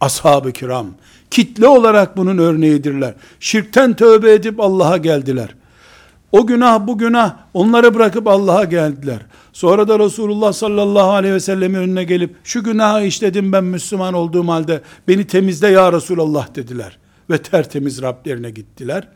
[0.00, 0.86] Ashab-ı kiram
[1.30, 3.14] kitle olarak bunun örneğidirler.
[3.40, 5.54] Şirkten tövbe edip Allah'a geldiler.
[6.32, 9.18] O günah bu günah onları bırakıp Allah'a geldiler.
[9.52, 14.48] Sonra da Resulullah sallallahu aleyhi ve sellemin önüne gelip şu günahı işledim ben Müslüman olduğum
[14.48, 16.98] halde beni temizle ya Resulallah dediler.
[17.30, 19.08] Ve tertemiz Rablerine gittiler.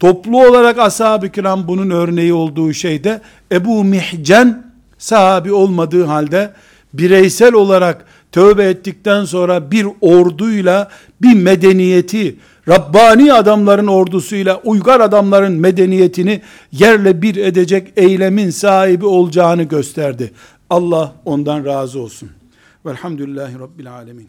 [0.00, 3.20] Toplu olarak ashab-ı kiram bunun örneği olduğu şeyde
[3.52, 6.52] Ebu Mihcen sahabi olmadığı halde
[6.94, 10.88] bireysel olarak tövbe ettikten sonra bir orduyla
[11.22, 12.36] bir medeniyeti,
[12.68, 16.40] Rabbani adamların ordusuyla uygar adamların medeniyetini
[16.72, 20.32] yerle bir edecek eylemin sahibi olacağını gösterdi.
[20.70, 22.30] Allah ondan razı olsun.
[22.86, 24.22] Velhamdülillahi Rabbil Alemin.